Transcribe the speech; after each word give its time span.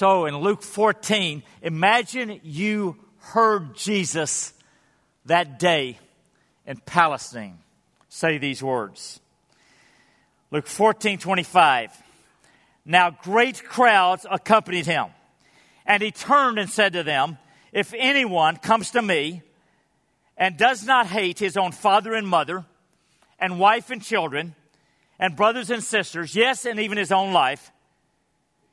So 0.00 0.24
in 0.24 0.38
Luke 0.38 0.62
14, 0.62 1.42
imagine 1.60 2.40
you 2.42 2.96
heard 3.18 3.76
Jesus 3.76 4.54
that 5.26 5.58
day 5.58 5.98
in 6.66 6.78
Palestine 6.86 7.58
say 8.08 8.38
these 8.38 8.62
words. 8.62 9.20
Luke 10.50 10.66
14, 10.66 11.18
25. 11.18 11.90
Now 12.86 13.10
great 13.10 13.62
crowds 13.62 14.24
accompanied 14.30 14.86
him. 14.86 15.08
And 15.84 16.02
he 16.02 16.12
turned 16.12 16.58
and 16.58 16.70
said 16.70 16.94
to 16.94 17.02
them, 17.02 17.36
If 17.70 17.92
anyone 17.94 18.56
comes 18.56 18.92
to 18.92 19.02
me 19.02 19.42
and 20.34 20.56
does 20.56 20.86
not 20.86 21.08
hate 21.08 21.38
his 21.38 21.58
own 21.58 21.72
father 21.72 22.14
and 22.14 22.26
mother, 22.26 22.64
and 23.38 23.60
wife 23.60 23.90
and 23.90 24.02
children, 24.02 24.54
and 25.18 25.36
brothers 25.36 25.68
and 25.68 25.84
sisters, 25.84 26.34
yes, 26.34 26.64
and 26.64 26.80
even 26.80 26.96
his 26.96 27.12
own 27.12 27.34
life, 27.34 27.70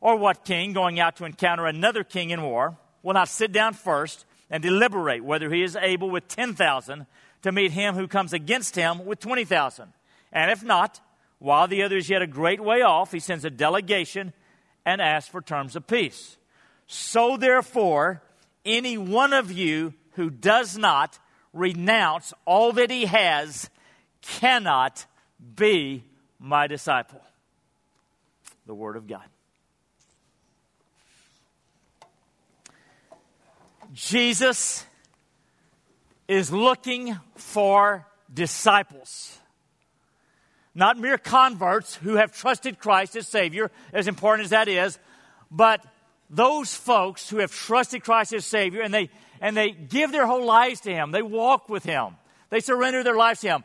Or 0.00 0.16
what 0.16 0.44
king, 0.44 0.72
going 0.72 0.98
out 0.98 1.16
to 1.16 1.24
encounter 1.24 1.66
another 1.66 2.04
king 2.04 2.30
in 2.30 2.42
war, 2.42 2.76
will 3.02 3.14
not 3.14 3.28
sit 3.28 3.52
down 3.52 3.74
first 3.74 4.24
and 4.48 4.62
deliberate 4.62 5.24
whether 5.24 5.50
he 5.50 5.62
is 5.62 5.76
able 5.76 6.10
with 6.10 6.28
10,000 6.28 7.06
to 7.42 7.52
meet 7.52 7.72
him 7.72 7.94
who 7.94 8.08
comes 8.08 8.32
against 8.32 8.76
him 8.76 9.04
with 9.04 9.20
20,000? 9.20 9.92
And 10.32 10.50
if 10.50 10.62
not, 10.62 11.00
while 11.38 11.68
the 11.68 11.82
other 11.82 11.96
is 11.96 12.08
yet 12.08 12.22
a 12.22 12.26
great 12.26 12.60
way 12.60 12.82
off, 12.82 13.12
he 13.12 13.20
sends 13.20 13.44
a 13.44 13.50
delegation 13.50 14.32
and 14.84 15.00
asks 15.00 15.30
for 15.30 15.42
terms 15.42 15.76
of 15.76 15.86
peace. 15.86 16.36
So 16.86 17.36
therefore, 17.36 18.22
any 18.64 18.98
one 18.98 19.32
of 19.32 19.52
you 19.52 19.94
who 20.12 20.30
does 20.30 20.76
not 20.76 21.18
renounce 21.52 22.32
all 22.44 22.72
that 22.72 22.90
he 22.90 23.06
has 23.06 23.70
cannot 24.22 25.06
be 25.56 26.04
my 26.38 26.66
disciple. 26.66 27.20
The 28.66 28.74
Word 28.74 28.96
of 28.96 29.06
God. 29.06 29.24
Jesus 33.92 34.84
is 36.28 36.52
looking 36.52 37.18
for 37.34 38.06
disciples. 38.32 39.36
Not 40.74 40.96
mere 40.96 41.18
converts 41.18 41.96
who 41.96 42.16
have 42.16 42.32
trusted 42.32 42.78
Christ 42.78 43.16
as 43.16 43.26
Savior, 43.26 43.70
as 43.92 44.06
important 44.06 44.44
as 44.44 44.50
that 44.50 44.68
is, 44.68 44.98
but 45.50 45.84
those 46.28 46.72
folks 46.72 47.28
who 47.28 47.38
have 47.38 47.50
trusted 47.50 48.04
Christ 48.04 48.32
as 48.32 48.46
Savior 48.46 48.82
and 48.82 48.94
they, 48.94 49.10
and 49.40 49.56
they 49.56 49.72
give 49.72 50.12
their 50.12 50.26
whole 50.26 50.44
lives 50.44 50.82
to 50.82 50.92
Him. 50.92 51.10
They 51.10 51.22
walk 51.22 51.68
with 51.68 51.82
Him. 51.82 52.16
They 52.50 52.60
surrender 52.60 53.02
their 53.02 53.16
lives 53.16 53.40
to 53.40 53.48
Him. 53.48 53.64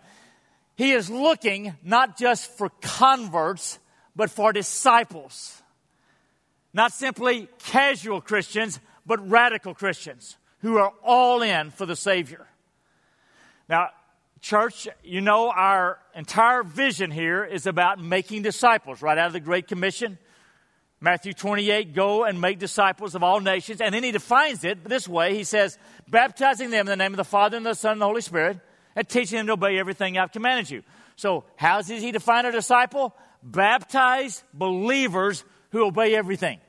He 0.76 0.92
is 0.92 1.10
looking 1.10 1.76
not 1.84 2.18
just 2.18 2.58
for 2.58 2.70
converts, 2.82 3.78
but 4.16 4.32
for 4.32 4.52
disciples. 4.52 5.62
Not 6.74 6.92
simply 6.92 7.48
casual 7.60 8.20
Christians, 8.20 8.80
but 9.06 9.30
radical 9.30 9.74
Christians 9.74 10.38
who 10.60 10.78
are 10.78 10.92
all 11.04 11.42
in 11.42 11.72
for 11.72 11.86
the 11.86 11.96
Savior. 11.96 12.48
Now, 13.70 13.90
church, 14.42 14.88
you 15.04 15.22
know 15.22 15.50
our 15.50 16.00
entire 16.16 16.64
vision 16.64 17.12
here 17.12 17.44
is 17.44 17.68
about 17.68 18.00
making 18.00 18.42
disciples 18.42 19.02
right 19.02 19.18
out 19.18 19.28
of 19.28 19.34
the 19.34 19.40
Great 19.40 19.68
Commission. 19.68 20.18
Matthew 21.02 21.34
28, 21.34 21.94
go 21.94 22.24
and 22.24 22.40
make 22.40 22.58
disciples 22.58 23.16
of 23.16 23.24
all 23.24 23.40
nations. 23.40 23.82
And 23.82 23.94
then 23.94 24.04
he 24.04 24.12
defines 24.12 24.64
it 24.64 24.84
this 24.84 25.08
way. 25.08 25.36
He 25.36 25.44
says, 25.44 25.78
baptizing 26.08 26.70
them 26.70 26.82
in 26.82 26.86
the 26.88 26.96
name 26.96 27.14
of 27.14 27.18
the 27.18 27.24
Father 27.24 27.58
and 27.58 27.66
the 27.66 27.74
Son 27.74 27.94
and 27.94 28.02
the 28.02 28.06
Holy 28.06 28.22
Spirit, 28.22 28.60
and 28.96 29.08
teaching 29.08 29.38
them 29.38 29.48
to 29.48 29.54
obey 29.54 29.78
everything 29.78 30.18
I've 30.18 30.32
commanded 30.32 30.70
you. 30.70 30.84
So, 31.16 31.44
how 31.58 31.78
does 31.78 31.88
he 31.88 32.12
define 32.12 32.46
a 32.46 32.52
disciple? 32.52 33.16
Baptized 33.44 34.44
believers 34.54 35.44
who 35.72 35.86
obey 35.86 36.16
everything. 36.16 36.60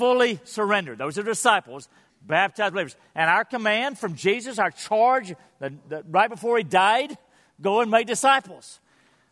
Fully 0.00 0.40
surrendered. 0.44 0.96
Those 0.96 1.18
are 1.18 1.22
disciples, 1.22 1.86
baptized 2.26 2.72
believers. 2.72 2.96
And 3.14 3.28
our 3.28 3.44
command 3.44 3.98
from 3.98 4.14
Jesus, 4.14 4.58
our 4.58 4.70
charge, 4.70 5.34
the, 5.58 5.74
the, 5.90 6.02
right 6.08 6.30
before 6.30 6.56
he 6.56 6.64
died, 6.64 7.18
go 7.60 7.82
and 7.82 7.90
make 7.90 8.06
disciples. 8.06 8.80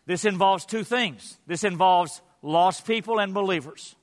This 0.05 0.27
involves 0.27 0.67
two 0.67 0.85
things. 0.85 1.39
This 1.47 1.65
involves 1.65 2.21
lost 2.43 2.87
people 2.87 3.19
and 3.19 3.33
believers. 3.33 3.97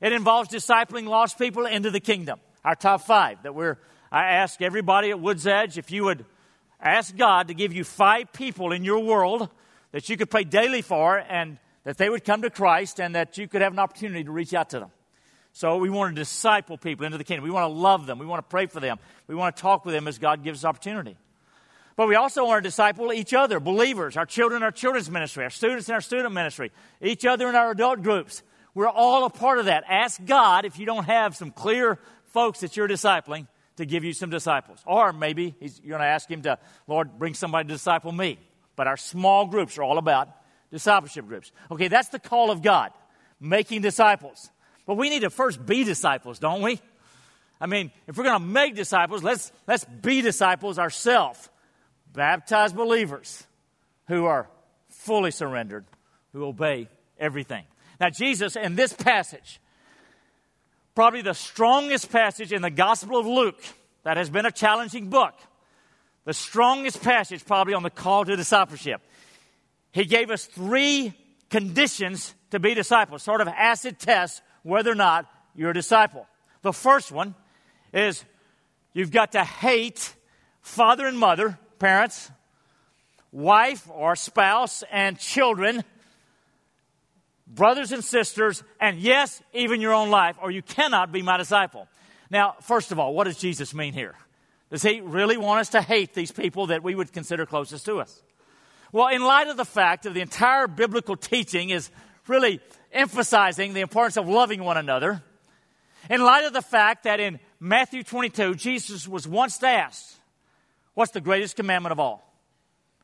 It 0.00 0.12
involves 0.12 0.48
discipling 0.48 1.08
lost 1.08 1.40
people 1.40 1.66
into 1.66 1.90
the 1.90 1.98
kingdom. 1.98 2.38
Our 2.64 2.76
top 2.76 3.00
five 3.00 3.42
that 3.42 3.56
we're, 3.56 3.76
I 4.12 4.26
ask 4.26 4.62
everybody 4.62 5.10
at 5.10 5.18
Woods 5.18 5.44
Edge 5.44 5.76
if 5.76 5.90
you 5.90 6.04
would 6.04 6.24
ask 6.80 7.16
God 7.16 7.48
to 7.48 7.54
give 7.54 7.72
you 7.72 7.82
five 7.82 8.32
people 8.32 8.70
in 8.70 8.84
your 8.84 9.00
world 9.00 9.48
that 9.90 10.08
you 10.08 10.16
could 10.16 10.30
pray 10.30 10.44
daily 10.44 10.82
for 10.82 11.18
and 11.18 11.58
that 11.82 11.98
they 11.98 12.08
would 12.08 12.22
come 12.22 12.42
to 12.42 12.50
Christ 12.50 13.00
and 13.00 13.16
that 13.16 13.38
you 13.38 13.48
could 13.48 13.62
have 13.62 13.72
an 13.72 13.80
opportunity 13.80 14.22
to 14.22 14.30
reach 14.30 14.54
out 14.54 14.70
to 14.70 14.78
them. 14.78 14.90
So 15.56 15.78
we 15.78 15.88
want 15.88 16.14
to 16.14 16.20
disciple 16.20 16.76
people 16.76 17.06
into 17.06 17.16
the 17.16 17.24
kingdom. 17.24 17.42
We 17.42 17.50
want 17.50 17.64
to 17.64 17.74
love 17.74 18.04
them. 18.04 18.18
We 18.18 18.26
want 18.26 18.46
to 18.46 18.50
pray 18.50 18.66
for 18.66 18.78
them. 18.78 18.98
We 19.26 19.34
want 19.34 19.56
to 19.56 19.62
talk 19.62 19.86
with 19.86 19.94
them 19.94 20.06
as 20.06 20.18
God 20.18 20.44
gives 20.44 20.62
us 20.62 20.68
opportunity. 20.68 21.16
But 21.96 22.08
we 22.08 22.14
also 22.14 22.44
want 22.44 22.62
to 22.62 22.68
disciple 22.68 23.10
each 23.10 23.32
other, 23.32 23.58
believers, 23.58 24.18
our 24.18 24.26
children, 24.26 24.62
our 24.62 24.70
children's 24.70 25.10
ministry, 25.10 25.44
our 25.44 25.50
students 25.50 25.88
in 25.88 25.94
our 25.94 26.02
student 26.02 26.34
ministry, 26.34 26.72
each 27.00 27.24
other 27.24 27.48
in 27.48 27.54
our 27.54 27.70
adult 27.70 28.02
groups. 28.02 28.42
We're 28.74 28.86
all 28.86 29.24
a 29.24 29.30
part 29.30 29.58
of 29.58 29.64
that. 29.64 29.84
Ask 29.88 30.22
God 30.26 30.66
if 30.66 30.78
you 30.78 30.84
don't 30.84 31.04
have 31.04 31.34
some 31.34 31.52
clear 31.52 31.98
folks 32.34 32.60
that 32.60 32.76
you're 32.76 32.86
discipling 32.86 33.46
to 33.76 33.86
give 33.86 34.04
you 34.04 34.12
some 34.12 34.28
disciples. 34.28 34.78
Or 34.84 35.14
maybe 35.14 35.54
you're 35.58 35.88
going 35.88 36.02
to 36.02 36.06
ask 36.06 36.30
Him 36.30 36.42
to, 36.42 36.58
Lord, 36.86 37.18
bring 37.18 37.32
somebody 37.32 37.66
to 37.66 37.72
disciple 37.72 38.12
me. 38.12 38.38
But 38.76 38.88
our 38.88 38.98
small 38.98 39.46
groups 39.46 39.78
are 39.78 39.82
all 39.84 39.96
about 39.96 40.28
discipleship 40.70 41.26
groups. 41.26 41.50
Okay, 41.70 41.88
that's 41.88 42.10
the 42.10 42.18
call 42.18 42.50
of 42.50 42.60
God, 42.60 42.92
making 43.40 43.80
disciples. 43.80 44.50
But 44.86 44.94
we 44.94 45.10
need 45.10 45.20
to 45.20 45.30
first 45.30 45.64
be 45.64 45.84
disciples, 45.84 46.38
don't 46.38 46.62
we? 46.62 46.80
I 47.60 47.66
mean, 47.66 47.90
if 48.06 48.16
we're 48.16 48.24
going 48.24 48.40
to 48.40 48.46
make 48.46 48.74
disciples, 48.74 49.22
let's, 49.22 49.50
let's 49.66 49.84
be 49.84 50.22
disciples 50.22 50.78
ourselves 50.78 51.48
baptized 52.12 52.74
believers 52.76 53.46
who 54.08 54.24
are 54.24 54.48
fully 54.88 55.30
surrendered, 55.30 55.84
who 56.32 56.44
obey 56.44 56.88
everything. 57.18 57.64
Now, 58.00 58.10
Jesus, 58.10 58.56
in 58.56 58.76
this 58.76 58.92
passage, 58.92 59.60
probably 60.94 61.22
the 61.22 61.34
strongest 61.34 62.10
passage 62.10 62.52
in 62.52 62.62
the 62.62 62.70
Gospel 62.70 63.18
of 63.18 63.26
Luke, 63.26 63.62
that 64.04 64.16
has 64.16 64.30
been 64.30 64.46
a 64.46 64.52
challenging 64.52 65.08
book, 65.08 65.34
the 66.24 66.32
strongest 66.32 67.02
passage 67.02 67.44
probably 67.44 67.74
on 67.74 67.82
the 67.82 67.90
call 67.90 68.24
to 68.24 68.36
discipleship. 68.36 69.00
He 69.90 70.04
gave 70.04 70.30
us 70.30 70.46
three 70.46 71.12
conditions 71.50 72.34
to 72.50 72.60
be 72.60 72.74
disciples, 72.74 73.22
sort 73.22 73.40
of 73.40 73.48
acid 73.48 73.98
tests 73.98 74.42
whether 74.66 74.90
or 74.90 74.96
not 74.96 75.30
you're 75.54 75.70
a 75.70 75.74
disciple. 75.74 76.26
The 76.62 76.72
first 76.72 77.12
one 77.12 77.36
is 77.92 78.24
you've 78.92 79.12
got 79.12 79.32
to 79.32 79.44
hate 79.44 80.12
father 80.60 81.06
and 81.06 81.16
mother 81.16 81.56
parents, 81.78 82.30
wife 83.30 83.88
or 83.92 84.16
spouse, 84.16 84.82
and 84.90 85.18
children, 85.20 85.84
brothers 87.46 87.92
and 87.92 88.02
sisters, 88.02 88.64
and 88.80 88.98
yes, 88.98 89.40
even 89.54 89.80
your 89.80 89.94
own 89.94 90.10
life, 90.10 90.36
or 90.42 90.50
you 90.50 90.62
cannot 90.62 91.12
be 91.12 91.22
my 91.22 91.36
disciple. 91.36 91.86
Now, 92.28 92.56
first 92.62 92.90
of 92.90 92.98
all, 92.98 93.14
what 93.14 93.24
does 93.24 93.38
Jesus 93.38 93.72
mean 93.72 93.92
here? 93.92 94.16
Does 94.70 94.82
he 94.82 95.00
really 95.00 95.36
want 95.36 95.60
us 95.60 95.68
to 95.70 95.80
hate 95.80 96.12
these 96.12 96.32
people 96.32 96.66
that 96.68 96.82
we 96.82 96.96
would 96.96 97.12
consider 97.12 97.46
closest 97.46 97.84
to 97.86 98.00
us? 98.00 98.20
Well, 98.90 99.08
in 99.08 99.22
light 99.22 99.46
of 99.46 99.56
the 99.56 99.64
fact 99.64 100.02
that 100.02 100.14
the 100.14 100.22
entire 100.22 100.66
biblical 100.66 101.16
teaching 101.16 101.70
is 101.70 101.88
really 102.26 102.60
emphasizing 102.96 103.74
the 103.74 103.80
importance 103.80 104.16
of 104.16 104.28
loving 104.28 104.64
one 104.64 104.76
another, 104.76 105.22
in 106.08 106.20
light 106.20 106.44
of 106.44 106.52
the 106.52 106.62
fact 106.62 107.04
that 107.04 107.20
in 107.20 107.38
Matthew 107.60 108.02
22, 108.02 108.54
Jesus 108.54 109.06
was 109.06 109.28
once 109.28 109.62
asked, 109.62 110.16
What's 110.94 111.12
the 111.12 111.20
greatest 111.20 111.56
commandment 111.56 111.92
of 111.92 112.00
all? 112.00 112.32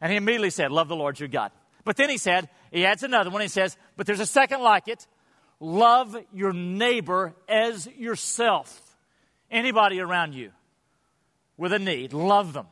And 0.00 0.11
he 0.11 0.17
immediately 0.17 0.50
said, 0.50 0.73
Love 0.73 0.89
the 0.89 0.97
Lord 0.97 1.21
your 1.21 1.29
God. 1.29 1.53
But 1.85 1.97
then 1.97 2.09
he 2.09 2.17
said, 2.17 2.49
he 2.71 2.87
adds 2.87 3.03
another 3.03 3.31
one. 3.31 3.43
He 3.43 3.49
says, 3.49 3.77
But 3.97 4.06
there's 4.06 4.21
a 4.21 4.27
second 4.27 4.62
like 4.62 4.89
it 4.89 5.06
love 5.61 6.17
your 6.33 6.53
neighbor 6.53 7.35
as 7.49 7.87
yourself. 7.87 8.97
Anybody 9.50 10.00
around 10.00 10.35
you 10.35 10.50
with 11.56 11.73
a 11.73 11.79
need, 11.79 12.12
love 12.12 12.53
them. 12.55 12.67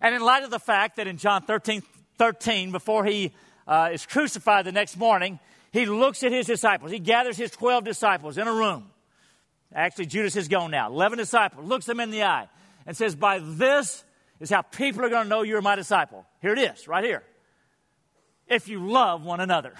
And 0.00 0.14
in 0.14 0.20
light 0.20 0.44
of 0.44 0.50
the 0.50 0.58
fact 0.58 0.96
that 0.96 1.06
in 1.06 1.16
John 1.16 1.42
13, 1.42 1.82
13 2.18 2.70
before 2.70 3.04
he 3.06 3.32
uh, 3.66 3.88
is 3.92 4.04
crucified 4.04 4.66
the 4.66 4.72
next 4.72 4.98
morning, 4.98 5.40
he 5.74 5.84
looks 5.84 6.22
at 6.22 6.32
his 6.32 6.46
disciples. 6.46 6.90
He 6.90 6.98
gathers 6.98 7.36
his 7.36 7.50
12 7.50 7.84
disciples 7.84 8.38
in 8.38 8.48
a 8.48 8.52
room 8.52 8.90
Actually, 9.74 10.06
Judas 10.06 10.36
is 10.36 10.46
gone 10.46 10.70
now. 10.70 10.88
11 10.88 11.18
disciples, 11.18 11.66
looks 11.66 11.86
them 11.86 11.98
in 11.98 12.10
the 12.10 12.22
eye 12.22 12.48
and 12.86 12.96
says, 12.96 13.16
By 13.16 13.40
this 13.40 14.04
is 14.38 14.50
how 14.50 14.62
people 14.62 15.04
are 15.04 15.08
going 15.08 15.24
to 15.24 15.28
know 15.28 15.42
you're 15.42 15.60
my 15.60 15.74
disciple. 15.74 16.24
Here 16.40 16.52
it 16.52 16.58
is, 16.58 16.86
right 16.86 17.04
here. 17.04 17.24
If 18.46 18.68
you 18.68 18.86
love 18.88 19.24
one 19.24 19.40
another. 19.40 19.74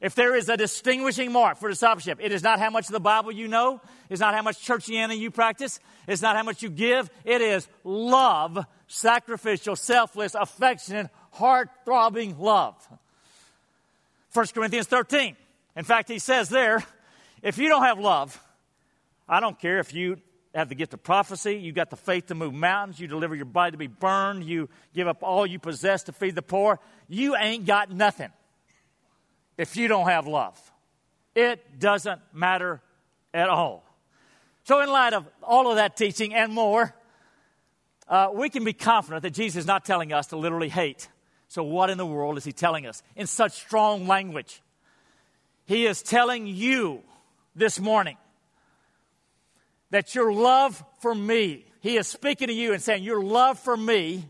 If 0.00 0.14
there 0.14 0.34
is 0.34 0.48
a 0.48 0.56
distinguishing 0.56 1.30
mark 1.30 1.58
for 1.58 1.68
discipleship, 1.68 2.18
it 2.22 2.32
is 2.32 2.42
not 2.42 2.58
how 2.58 2.70
much 2.70 2.86
of 2.86 2.92
the 2.92 3.00
Bible 3.00 3.32
you 3.32 3.48
know, 3.48 3.82
it's 4.08 4.20
not 4.20 4.34
how 4.34 4.40
much 4.40 4.66
churchianity 4.66 5.18
you 5.18 5.30
practice, 5.30 5.78
it's 6.08 6.22
not 6.22 6.36
how 6.36 6.42
much 6.42 6.62
you 6.62 6.70
give, 6.70 7.10
it 7.22 7.42
is 7.42 7.68
love, 7.84 8.64
sacrificial, 8.86 9.76
selfless, 9.76 10.34
affectionate, 10.34 11.10
heart 11.32 11.68
throbbing 11.84 12.38
love. 12.38 12.74
1 14.32 14.46
Corinthians 14.54 14.86
13. 14.86 15.36
In 15.76 15.84
fact, 15.84 16.08
he 16.08 16.18
says 16.18 16.48
there, 16.48 16.84
if 17.42 17.58
you 17.58 17.68
don't 17.68 17.82
have 17.82 17.98
love, 17.98 18.40
I 19.28 19.40
don't 19.40 19.58
care 19.58 19.78
if 19.78 19.92
you 19.94 20.18
have 20.54 20.68
the 20.68 20.74
gift 20.74 20.94
of 20.94 21.02
prophecy, 21.02 21.56
you 21.56 21.72
got 21.72 21.90
the 21.90 21.96
faith 21.96 22.26
to 22.26 22.34
move 22.34 22.52
mountains, 22.52 22.98
you 22.98 23.06
deliver 23.06 23.34
your 23.34 23.44
body 23.44 23.72
to 23.72 23.78
be 23.78 23.86
burned, 23.86 24.44
you 24.44 24.68
give 24.94 25.06
up 25.06 25.22
all 25.22 25.46
you 25.46 25.58
possess 25.58 26.04
to 26.04 26.12
feed 26.12 26.34
the 26.34 26.42
poor, 26.42 26.80
you 27.08 27.36
ain't 27.36 27.66
got 27.66 27.90
nothing 27.90 28.30
if 29.56 29.76
you 29.76 29.88
don't 29.88 30.08
have 30.08 30.26
love. 30.26 30.58
It 31.34 31.78
doesn't 31.78 32.20
matter 32.32 32.80
at 33.32 33.48
all. 33.48 33.84
So, 34.64 34.80
in 34.80 34.88
light 34.90 35.12
of 35.12 35.26
all 35.42 35.70
of 35.70 35.76
that 35.76 35.96
teaching 35.96 36.34
and 36.34 36.52
more, 36.52 36.94
uh, 38.08 38.30
we 38.32 38.48
can 38.48 38.64
be 38.64 38.72
confident 38.72 39.22
that 39.22 39.30
Jesus 39.30 39.60
is 39.60 39.66
not 39.66 39.84
telling 39.84 40.12
us 40.12 40.28
to 40.28 40.36
literally 40.36 40.68
hate. 40.68 41.08
So, 41.50 41.64
what 41.64 41.90
in 41.90 41.98
the 41.98 42.06
world 42.06 42.38
is 42.38 42.44
he 42.44 42.52
telling 42.52 42.86
us 42.86 43.02
in 43.16 43.26
such 43.26 43.54
strong 43.54 44.06
language? 44.06 44.62
He 45.66 45.84
is 45.84 46.00
telling 46.00 46.46
you 46.46 47.02
this 47.56 47.80
morning 47.80 48.16
that 49.90 50.14
your 50.14 50.32
love 50.32 50.80
for 51.00 51.12
me, 51.12 51.64
he 51.80 51.96
is 51.96 52.06
speaking 52.06 52.46
to 52.46 52.54
you 52.54 52.72
and 52.72 52.80
saying, 52.80 53.02
Your 53.02 53.20
love 53.20 53.58
for 53.58 53.76
me 53.76 54.28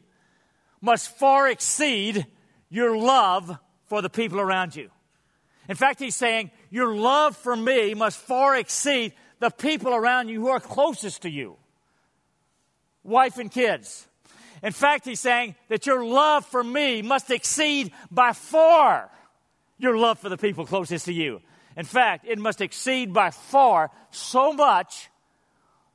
must 0.81 1.15
far 1.19 1.47
exceed 1.47 2.27
your 2.71 2.97
love 2.97 3.55
for 3.85 4.01
the 4.01 4.09
people 4.09 4.41
around 4.41 4.75
you. 4.75 4.89
In 5.69 5.77
fact, 5.77 6.01
he's 6.01 6.17
saying, 6.17 6.51
Your 6.71 6.95
love 6.95 7.37
for 7.37 7.55
me 7.55 7.93
must 7.93 8.17
far 8.17 8.57
exceed 8.57 9.13
the 9.41 9.51
people 9.51 9.93
around 9.93 10.31
you 10.31 10.41
who 10.41 10.49
are 10.49 10.59
closest 10.59 11.21
to 11.23 11.31
you 11.31 11.59
wife 13.05 13.37
and 13.37 13.51
kids. 13.51 14.07
In 14.63 14.73
fact, 14.73 15.07
he's 15.07 15.21
saying 15.21 15.55
that 15.69 15.87
your 15.87 16.05
love 16.05 16.45
for 16.45 16.63
me 16.63 17.03
must 17.03 17.31
exceed 17.31 17.93
by 18.11 18.33
far 18.33 19.11
your 19.79 19.97
love 19.97 20.19
for 20.19 20.29
the 20.29 20.37
people 20.37 20.67
closest 20.67 21.07
to 21.07 21.13
you. 21.13 21.41
In 21.77 21.87
fact, 21.87 22.27
it 22.29 22.39
must 22.39 22.61
exceed 22.61 23.13
by 23.13 23.31
far 23.31 23.91
so 24.11 24.53
much 24.53 25.09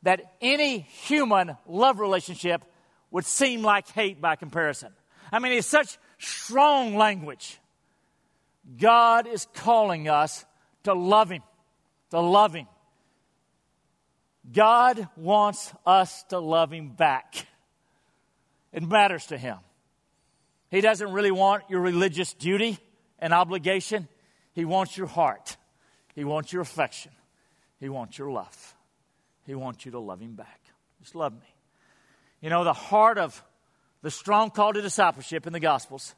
that 0.03 0.33
any 0.41 0.79
human 0.79 1.55
love 1.67 1.99
relationship 1.99 2.63
would 3.11 3.25
seem 3.25 3.61
like 3.61 3.87
hate 3.89 4.19
by 4.19 4.35
comparison. 4.35 4.91
I 5.31 5.39
mean, 5.39 5.53
it's 5.53 5.67
such 5.67 5.97
strong 6.17 6.95
language. 6.95 7.59
God 8.77 9.27
is 9.27 9.47
calling 9.53 10.09
us 10.09 10.45
to 10.83 10.93
love 10.93 11.29
Him, 11.29 11.43
to 12.11 12.19
love 12.19 12.53
Him. 12.53 12.67
God 14.51 15.07
wants 15.15 15.73
us 15.85 16.23
to 16.29 16.39
love 16.39 16.71
Him 16.71 16.89
back. 16.89 17.47
It 18.75 18.83
matters 18.83 19.27
to 19.27 19.37
Him. 19.37 19.57
He 20.69 20.81
doesn't 20.81 21.13
really 21.13 21.31
want 21.31 21.63
your 21.69 21.79
religious 21.79 22.33
duty 22.33 22.77
and 23.17 23.33
obligation, 23.33 24.09
He 24.51 24.65
wants 24.65 24.97
your 24.97 25.07
heart, 25.07 25.55
He 26.13 26.25
wants 26.25 26.51
your 26.51 26.61
affection, 26.61 27.13
He 27.79 27.87
wants 27.87 28.19
your 28.19 28.29
love. 28.29 28.75
He 29.47 29.55
wants 29.55 29.85
you 29.85 29.91
to 29.91 29.99
love 29.99 30.19
Him 30.19 30.33
back. 30.33 30.59
Just 31.01 31.15
love 31.15 31.33
me. 31.33 31.55
You 32.41 32.49
know, 32.49 32.63
the 32.63 32.73
heart 32.73 33.17
of 33.17 33.41
the 34.01 34.11
strong 34.11 34.49
call 34.49 34.73
to 34.73 34.81
discipleship 34.81 35.47
in 35.47 35.53
the 35.53 35.59
Gospels 35.59 36.13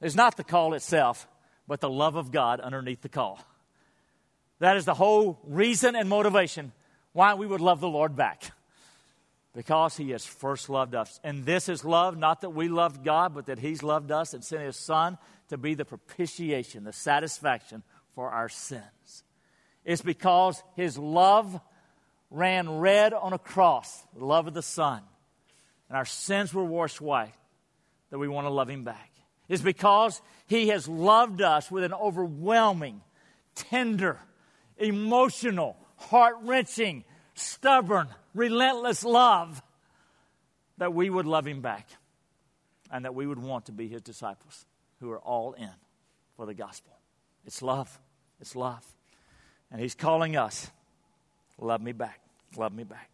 is 0.00 0.14
not 0.14 0.36
the 0.36 0.44
call 0.44 0.74
itself, 0.74 1.26
but 1.66 1.80
the 1.80 1.90
love 1.90 2.14
of 2.14 2.30
God 2.30 2.60
underneath 2.60 3.02
the 3.02 3.08
call. 3.08 3.40
That 4.60 4.76
is 4.76 4.84
the 4.84 4.94
whole 4.94 5.40
reason 5.44 5.96
and 5.96 6.08
motivation 6.08 6.72
why 7.12 7.34
we 7.34 7.46
would 7.46 7.60
love 7.60 7.80
the 7.80 7.88
Lord 7.88 8.14
back. 8.14 8.52
Because 9.54 9.96
he 9.96 10.10
has 10.10 10.24
first 10.24 10.70
loved 10.70 10.94
us. 10.94 11.20
And 11.22 11.44
this 11.44 11.68
is 11.68 11.84
love, 11.84 12.16
not 12.16 12.40
that 12.40 12.50
we 12.50 12.68
loved 12.68 13.04
God, 13.04 13.34
but 13.34 13.46
that 13.46 13.58
he's 13.58 13.82
loved 13.82 14.10
us 14.10 14.32
and 14.32 14.42
sent 14.42 14.62
his 14.62 14.76
Son 14.76 15.18
to 15.48 15.58
be 15.58 15.74
the 15.74 15.84
propitiation, 15.84 16.84
the 16.84 16.92
satisfaction 16.92 17.82
for 18.14 18.30
our 18.30 18.48
sins. 18.48 19.24
It's 19.84 20.00
because 20.00 20.62
his 20.74 20.96
love 20.96 21.60
ran 22.30 22.78
red 22.78 23.12
on 23.12 23.34
a 23.34 23.38
cross, 23.38 24.02
the 24.16 24.24
love 24.24 24.46
of 24.46 24.54
the 24.54 24.62
Son, 24.62 25.02
and 25.88 25.98
our 25.98 26.06
sins 26.06 26.54
were 26.54 26.64
washed 26.64 27.02
white, 27.02 27.34
that 28.08 28.18
we 28.18 28.28
want 28.28 28.46
to 28.46 28.50
love 28.50 28.68
him 28.68 28.84
back 28.84 29.12
is 29.52 29.60
because 29.60 30.22
He 30.46 30.68
has 30.68 30.88
loved 30.88 31.42
us 31.42 31.70
with 31.70 31.84
an 31.84 31.92
overwhelming, 31.92 33.02
tender, 33.54 34.18
emotional, 34.78 35.76
heart 35.96 36.36
wrenching, 36.42 37.04
stubborn, 37.34 38.08
relentless 38.34 39.04
love 39.04 39.62
that 40.78 40.94
we 40.94 41.10
would 41.10 41.26
love 41.26 41.46
Him 41.46 41.60
back 41.60 41.88
and 42.90 43.04
that 43.04 43.14
we 43.14 43.26
would 43.26 43.38
want 43.38 43.66
to 43.66 43.72
be 43.72 43.88
His 43.88 44.02
disciples 44.02 44.66
who 45.00 45.10
are 45.10 45.20
all 45.20 45.52
in 45.52 45.70
for 46.36 46.46
the 46.46 46.54
gospel. 46.54 46.92
It's 47.46 47.62
love. 47.62 47.98
It's 48.40 48.56
love. 48.56 48.84
And 49.70 49.80
He's 49.80 49.94
calling 49.94 50.36
us, 50.36 50.70
love 51.58 51.80
me 51.80 51.92
back. 51.92 52.20
Love 52.56 52.74
me 52.74 52.84
back. 52.84 53.10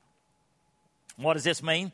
What 1.17 1.35
does 1.35 1.45
this 1.45 1.63
mean? 1.63 1.93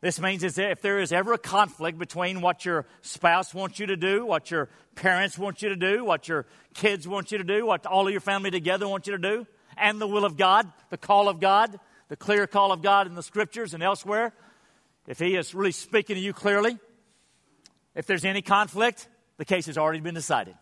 This 0.00 0.20
means 0.20 0.44
is 0.44 0.56
that 0.56 0.70
if 0.70 0.82
there 0.82 0.98
is 0.98 1.12
ever 1.12 1.32
a 1.32 1.38
conflict 1.38 1.98
between 1.98 2.40
what 2.42 2.64
your 2.64 2.86
spouse 3.00 3.54
wants 3.54 3.78
you 3.78 3.86
to 3.86 3.96
do, 3.96 4.26
what 4.26 4.50
your 4.50 4.68
parents 4.94 5.38
want 5.38 5.62
you 5.62 5.70
to 5.70 5.76
do, 5.76 6.04
what 6.04 6.28
your 6.28 6.46
kids 6.74 7.08
want 7.08 7.32
you 7.32 7.38
to 7.38 7.44
do, 7.44 7.66
what 7.66 7.86
all 7.86 8.06
of 8.06 8.12
your 8.12 8.20
family 8.20 8.50
together 8.50 8.86
want 8.86 9.06
you 9.06 9.12
to 9.12 9.18
do, 9.18 9.46
and 9.76 10.00
the 10.00 10.06
will 10.06 10.24
of 10.24 10.36
God, 10.36 10.70
the 10.90 10.96
call 10.96 11.28
of 11.28 11.40
God, 11.40 11.78
the 12.08 12.16
clear 12.16 12.46
call 12.46 12.72
of 12.72 12.82
God 12.82 13.06
in 13.06 13.14
the 13.14 13.22
scriptures 13.22 13.74
and 13.74 13.82
elsewhere, 13.82 14.32
if 15.06 15.18
He 15.18 15.36
is 15.36 15.54
really 15.54 15.72
speaking 15.72 16.16
to 16.16 16.20
you 16.20 16.32
clearly, 16.32 16.78
if 17.94 18.06
there's 18.06 18.24
any 18.24 18.42
conflict, 18.42 19.08
the 19.38 19.44
case 19.44 19.66
has 19.66 19.78
already 19.78 20.00
been 20.00 20.14
decided. 20.14 20.54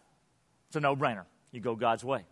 It's 0.68 0.76
a 0.76 0.80
no 0.80 0.96
brainer. 0.96 1.24
You 1.52 1.60
go 1.60 1.76
God's 1.76 2.04
way. 2.04 2.24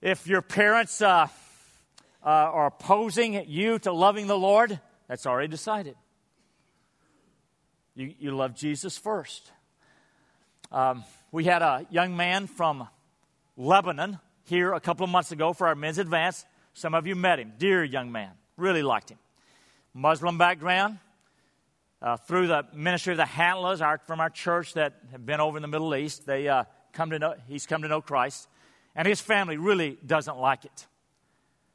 If 0.00 0.26
your 0.26 0.42
parents 0.42 1.00
uh, 1.00 1.28
uh, 2.24 2.28
are 2.28 2.66
opposing 2.66 3.44
you 3.48 3.78
to 3.80 3.92
loving 3.92 4.26
the 4.26 4.36
Lord, 4.36 4.80
that's 5.08 5.26
already 5.26 5.48
decided. 5.48 5.94
You, 7.94 8.14
you 8.18 8.34
love 8.34 8.54
Jesus 8.54 8.96
first. 8.98 9.50
Um, 10.70 11.04
we 11.30 11.44
had 11.44 11.62
a 11.62 11.86
young 11.90 12.16
man 12.16 12.46
from 12.46 12.88
Lebanon 13.56 14.18
here 14.44 14.72
a 14.72 14.80
couple 14.80 15.04
of 15.04 15.10
months 15.10 15.32
ago 15.32 15.52
for 15.52 15.66
our 15.66 15.74
men's 15.74 15.98
advance. 15.98 16.44
Some 16.74 16.94
of 16.94 17.06
you 17.06 17.14
met 17.14 17.38
him. 17.38 17.52
Dear 17.58 17.84
young 17.84 18.10
man. 18.12 18.30
Really 18.56 18.82
liked 18.82 19.10
him. 19.10 19.18
Muslim 19.94 20.38
background. 20.38 20.98
Uh, 22.00 22.16
through 22.16 22.48
the 22.48 22.66
ministry 22.74 23.12
of 23.12 23.16
the 23.16 23.24
Handlers 23.24 23.80
our, 23.80 23.98
from 24.06 24.18
our 24.18 24.30
church 24.30 24.74
that 24.74 24.94
have 25.12 25.24
been 25.24 25.38
over 25.38 25.56
in 25.56 25.62
the 25.62 25.68
Middle 25.68 25.94
East, 25.94 26.26
they 26.26 26.48
uh, 26.48 26.64
come 26.92 27.10
to 27.10 27.18
know, 27.18 27.34
he's 27.46 27.64
come 27.64 27.82
to 27.82 27.88
know 27.88 28.00
Christ. 28.00 28.48
And 28.96 29.06
his 29.06 29.20
family 29.20 29.56
really 29.56 29.98
doesn't 30.04 30.36
like 30.36 30.64
it. 30.64 30.86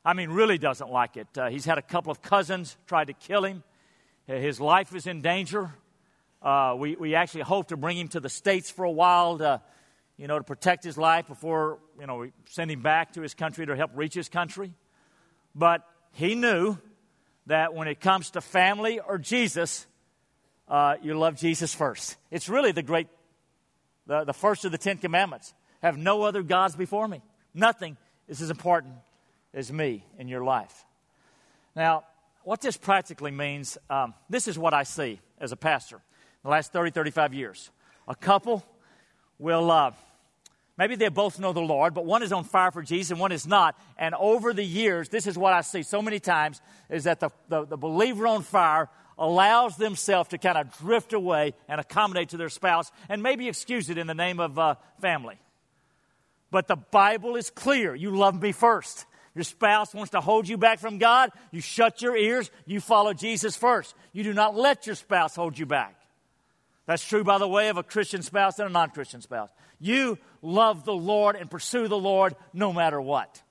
I 0.04 0.14
mean, 0.14 0.30
really 0.30 0.58
doesn't 0.58 0.92
like 0.92 1.16
it. 1.16 1.28
Uh, 1.38 1.50
he's 1.50 1.66
had 1.66 1.78
a 1.78 1.82
couple 1.82 2.12
of 2.12 2.22
cousins 2.22 2.76
try 2.88 3.06
to 3.06 3.14
kill 3.14 3.46
him. 3.46 3.64
His 4.26 4.60
life 4.60 4.94
is 4.94 5.08
in 5.08 5.22
danger. 5.22 5.72
Uh, 6.42 6.76
we, 6.78 6.96
we 6.98 7.16
actually 7.16 7.42
hope 7.42 7.70
to 7.70 7.78
bring 7.78 7.98
him 7.98 8.10
to 8.10 8.20
the 8.20 8.30
States 8.30 8.70
for 8.70 8.84
a 8.84 8.92
while 8.92 9.38
to, 9.38 9.62
you 10.18 10.28
know, 10.28 10.38
to 10.38 10.44
protect 10.44 10.84
his 10.84 10.98
life 10.98 11.28
before, 11.28 11.80
you 12.00 12.08
know, 12.08 12.18
we 12.18 12.32
send 12.50 12.72
him 12.72 12.82
back 12.82 13.14
to 13.14 13.22
his 13.22 13.34
country 13.34 13.66
to 13.66 13.76
help 13.76 13.92
reach 13.96 14.14
his 14.14 14.30
country. 14.30 14.74
But 15.54 15.84
he 16.12 16.36
knew 16.36 16.78
that 17.46 17.74
when 17.74 17.88
it 17.88 18.00
comes 18.00 18.32
to 18.32 18.42
family 18.42 19.00
or 19.00 19.18
Jesus, 19.18 19.86
uh, 20.68 20.96
you 21.02 21.14
love 21.14 21.36
Jesus 21.36 21.74
first. 21.74 22.18
It's 22.32 22.50
really 22.50 22.72
the 22.72 22.84
great, 22.84 23.08
the, 24.08 24.24
the 24.24 24.34
first 24.34 24.66
of 24.66 24.72
the 24.72 24.78
Ten 24.78 24.98
Commandments. 24.98 25.54
Have 25.82 25.98
no 25.98 26.24
other 26.24 26.42
gods 26.42 26.76
before 26.76 27.08
me. 27.08 27.22
Nothing 27.54 27.98
is 28.28 28.42
as 28.42 28.50
important 28.50 28.96
as 29.54 29.72
me 29.72 30.04
in 30.18 30.28
your 30.28 30.44
life. 30.44 30.86
Now, 31.76 32.04
what 32.44 32.62
this 32.62 32.76
practically 32.76 33.32
means, 33.32 33.78
um, 33.90 34.14
this 34.30 34.48
is 34.48 34.58
what 34.58 34.74
I 34.74 34.84
see 34.84 35.20
as 35.40 35.52
a 35.52 35.56
pastor 35.56 36.02
the 36.44 36.50
last 36.50 36.72
30, 36.72 36.92
35 36.92 37.34
years. 37.34 37.70
A 38.08 38.16
couple 38.16 38.64
will, 39.40 39.70
uh, 39.72 39.92
maybe 40.78 40.96
they 40.96 41.10
both 41.10 41.40
know 41.40 41.54
the 41.54 41.60
Lord, 41.60 41.94
but 41.94 42.06
one 42.06 42.24
is 42.24 42.32
on 42.32 42.44
fire 42.44 42.72
for 42.72 42.82
Jesus 42.82 43.12
and 43.12 43.20
one 43.20 43.32
is 43.32 43.48
not. 43.48 43.80
And 43.98 44.16
over 44.16 44.54
the 44.54 44.64
years, 44.64 45.10
this 45.10 45.28
is 45.28 45.38
what 45.38 45.54
I 45.54 45.62
see 45.62 45.84
so 45.84 46.02
many 46.02 46.20
times 46.20 46.62
is 46.90 47.06
that 47.06 47.20
the, 47.20 47.30
the, 47.50 47.66
the 47.66 47.78
believer 47.78 48.28
on 48.28 48.44
fire 48.44 48.90
allows 49.18 49.78
themselves 49.78 50.30
to 50.30 50.38
kind 50.38 50.58
of 50.58 50.78
drift 50.78 51.14
away 51.14 51.54
and 51.68 51.82
accommodate 51.82 52.30
to 52.30 52.38
their 52.38 52.50
spouse 52.50 52.92
and 53.10 53.24
maybe 53.24 53.48
excuse 53.48 53.90
it 53.90 53.98
in 53.98 54.08
the 54.08 54.14
name 54.14 54.40
of 54.40 54.60
uh, 54.60 54.76
family. 55.02 55.40
But 56.52 56.68
the 56.68 56.76
Bible 56.76 57.36
is 57.36 57.50
clear. 57.50 57.94
You 57.94 58.16
love 58.16 58.42
me 58.42 58.52
first. 58.52 59.06
Your 59.36 59.44
spouse 59.44 59.94
wants 59.94 60.12
to 60.12 60.22
hold 60.22 60.48
you 60.48 60.58
back 60.58 60.80
from 60.80 60.98
God. 60.98 61.32
You 61.52 61.62
shut 61.62 62.02
your 62.02 62.16
ears. 62.16 62.50
You 62.66 62.80
follow 62.80 63.14
Jesus 63.14 63.56
first. 63.56 63.94
You 64.14 64.24
do 64.24 64.34
not 64.34 64.56
let 64.56 64.88
your 64.88 64.96
spouse 64.96 65.36
hold 65.36 65.60
you 65.60 65.66
back. 65.66 65.97
That's 66.88 67.04
true, 67.04 67.24
by 67.24 67.38
the 67.38 67.48
way, 67.48 67.68
of 67.68 67.78
a 67.78 67.84
Christian 67.84 68.24
spouse 68.24 68.58
and 68.60 68.68
a 68.68 68.72
non 68.72 68.90
Christian 68.90 69.22
spouse. 69.22 69.50
You 69.80 70.18
love 70.42 70.86
the 70.86 70.94
Lord 70.94 71.36
and 71.36 71.52
pursue 71.52 71.88
the 71.88 71.98
Lord 71.98 72.36
no 72.54 72.74
matter 72.74 73.00
what. 73.00 73.44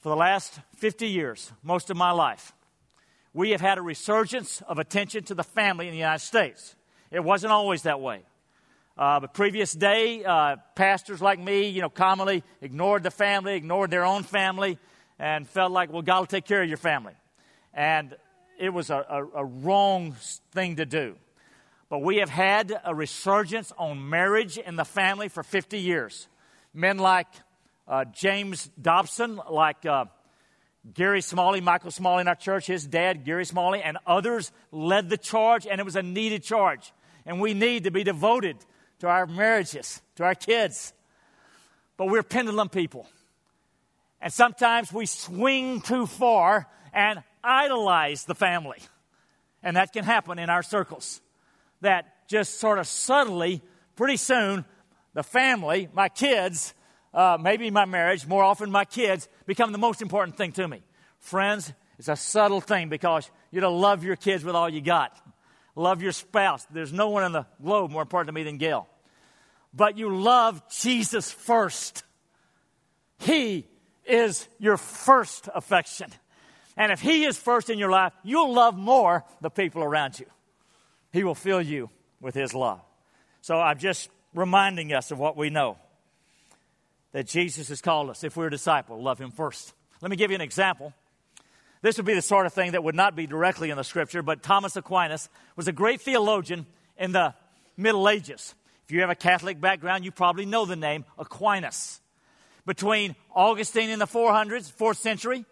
For 0.00 0.08
the 0.08 0.16
last 0.16 0.58
50 0.76 1.06
years, 1.06 1.52
most 1.62 1.88
of 1.88 1.96
my 1.96 2.10
life, 2.10 2.52
we 3.32 3.50
have 3.50 3.60
had 3.60 3.78
a 3.78 3.82
resurgence 3.82 4.62
of 4.62 4.78
attention 4.78 5.24
to 5.24 5.34
the 5.34 5.44
family 5.44 5.86
in 5.86 5.92
the 5.92 5.98
United 5.98 6.24
States. 6.24 6.74
It 7.10 7.22
wasn't 7.22 7.52
always 7.52 7.82
that 7.82 8.00
way. 8.00 8.22
Uh, 8.98 9.20
the 9.20 9.28
previous 9.28 9.72
day, 9.72 10.24
uh, 10.24 10.56
pastors 10.74 11.22
like 11.22 11.38
me, 11.38 11.68
you 11.68 11.80
know, 11.80 11.88
commonly 11.88 12.42
ignored 12.60 13.02
the 13.02 13.10
family, 13.10 13.54
ignored 13.54 13.90
their 13.90 14.04
own 14.04 14.24
family, 14.24 14.78
and 15.18 15.48
felt 15.48 15.70
like, 15.70 15.92
well, 15.92 16.02
God 16.02 16.18
will 16.18 16.26
take 16.26 16.46
care 16.46 16.62
of 16.62 16.68
your 16.68 16.76
family. 16.76 17.14
And 17.72 18.16
it 18.58 18.70
was 18.70 18.90
a, 18.90 18.96
a, 19.08 19.24
a 19.40 19.44
wrong 19.44 20.16
thing 20.52 20.76
to 20.76 20.86
do. 20.86 21.14
But 21.90 22.02
we 22.02 22.18
have 22.18 22.30
had 22.30 22.72
a 22.84 22.94
resurgence 22.94 23.72
on 23.76 24.08
marriage 24.08 24.56
in 24.56 24.76
the 24.76 24.84
family 24.84 25.28
for 25.28 25.42
50 25.42 25.78
years. 25.78 26.28
Men 26.72 26.98
like 26.98 27.26
uh, 27.88 28.04
James 28.04 28.70
Dobson, 28.80 29.40
like 29.50 29.84
uh, 29.84 30.04
Gary 30.94 31.20
Smalley, 31.20 31.60
Michael 31.60 31.90
Smalley 31.90 32.20
in 32.20 32.28
our 32.28 32.36
church, 32.36 32.68
his 32.68 32.86
dad, 32.86 33.24
Gary 33.24 33.44
Smalley, 33.44 33.82
and 33.82 33.98
others 34.06 34.52
led 34.70 35.10
the 35.10 35.18
charge, 35.18 35.66
and 35.66 35.80
it 35.80 35.84
was 35.84 35.96
a 35.96 36.02
needed 36.02 36.44
charge. 36.44 36.92
And 37.26 37.40
we 37.40 37.54
need 37.54 37.84
to 37.84 37.90
be 37.90 38.04
devoted 38.04 38.56
to 39.00 39.08
our 39.08 39.26
marriages, 39.26 40.00
to 40.14 40.22
our 40.22 40.36
kids. 40.36 40.92
But 41.96 42.06
we're 42.06 42.22
pendulum 42.22 42.68
people. 42.68 43.08
And 44.20 44.32
sometimes 44.32 44.92
we 44.92 45.06
swing 45.06 45.80
too 45.80 46.06
far 46.06 46.68
and 46.92 47.22
idolize 47.42 48.26
the 48.26 48.36
family. 48.36 48.78
And 49.60 49.76
that 49.76 49.92
can 49.92 50.04
happen 50.04 50.38
in 50.38 50.48
our 50.50 50.62
circles. 50.62 51.20
That 51.80 52.28
just 52.28 52.60
sort 52.60 52.78
of 52.78 52.86
subtly, 52.86 53.62
pretty 53.96 54.16
soon, 54.16 54.64
the 55.14 55.22
family, 55.22 55.88
my 55.92 56.08
kids, 56.08 56.74
uh, 57.12 57.38
maybe 57.40 57.70
my 57.70 57.84
marriage, 57.84 58.26
more 58.26 58.44
often 58.44 58.70
my 58.70 58.84
kids, 58.84 59.28
become 59.46 59.72
the 59.72 59.78
most 59.78 60.02
important 60.02 60.36
thing 60.36 60.52
to 60.52 60.68
me. 60.68 60.82
Friends, 61.18 61.72
it's 61.98 62.08
a 62.08 62.16
subtle 62.16 62.60
thing 62.60 62.88
because 62.88 63.30
you're 63.50 63.62
to 63.62 63.68
love 63.68 64.04
your 64.04 64.16
kids 64.16 64.44
with 64.44 64.54
all 64.54 64.68
you 64.68 64.80
got. 64.80 65.16
Love 65.74 66.02
your 66.02 66.12
spouse. 66.12 66.64
There's 66.70 66.92
no 66.92 67.10
one 67.10 67.24
in 67.24 67.32
the 67.32 67.46
globe 67.62 67.90
more 67.90 68.02
important 68.02 68.28
to 68.28 68.32
me 68.32 68.42
than 68.42 68.58
Gail. 68.58 68.88
But 69.72 69.98
you 69.98 70.16
love 70.16 70.62
Jesus 70.70 71.30
first. 71.30 72.04
He 73.18 73.66
is 74.04 74.48
your 74.58 74.76
first 74.76 75.48
affection. 75.54 76.10
And 76.76 76.90
if 76.90 77.00
He 77.00 77.24
is 77.24 77.36
first 77.36 77.70
in 77.70 77.78
your 77.78 77.90
life, 77.90 78.12
you'll 78.22 78.52
love 78.52 78.76
more 78.76 79.24
the 79.40 79.50
people 79.50 79.82
around 79.82 80.18
you. 80.18 80.26
He 81.12 81.24
will 81.24 81.34
fill 81.34 81.62
you 81.62 81.90
with 82.20 82.34
His 82.34 82.54
love. 82.54 82.80
So 83.42 83.58
I'm 83.58 83.78
just 83.78 84.10
reminding 84.34 84.92
us 84.92 85.10
of 85.10 85.18
what 85.18 85.36
we 85.36 85.50
know 85.50 85.76
that 87.12 87.26
Jesus 87.26 87.68
has 87.68 87.80
called 87.80 88.10
us. 88.10 88.22
If 88.22 88.36
we're 88.36 88.46
a 88.46 88.50
disciple, 88.50 89.02
love 89.02 89.18
Him 89.18 89.30
first. 89.30 89.72
Let 90.00 90.10
me 90.10 90.16
give 90.16 90.30
you 90.30 90.36
an 90.36 90.40
example. 90.40 90.92
This 91.82 91.96
would 91.96 92.06
be 92.06 92.14
the 92.14 92.22
sort 92.22 92.46
of 92.46 92.52
thing 92.52 92.72
that 92.72 92.84
would 92.84 92.94
not 92.94 93.16
be 93.16 93.26
directly 93.26 93.70
in 93.70 93.76
the 93.76 93.84
scripture, 93.84 94.22
but 94.22 94.42
Thomas 94.42 94.76
Aquinas 94.76 95.28
was 95.56 95.66
a 95.66 95.72
great 95.72 96.00
theologian 96.02 96.66
in 96.98 97.12
the 97.12 97.34
Middle 97.76 98.08
Ages. 98.08 98.54
If 98.84 98.92
you 98.92 99.00
have 99.00 99.10
a 99.10 99.14
Catholic 99.14 99.60
background, 99.60 100.04
you 100.04 100.10
probably 100.10 100.44
know 100.44 100.66
the 100.66 100.76
name 100.76 101.04
Aquinas. 101.18 102.00
Between 102.66 103.16
Augustine 103.34 103.88
in 103.88 103.98
the 103.98 104.06
400s, 104.06 104.70
4th 104.70 104.96
century, 104.96 105.46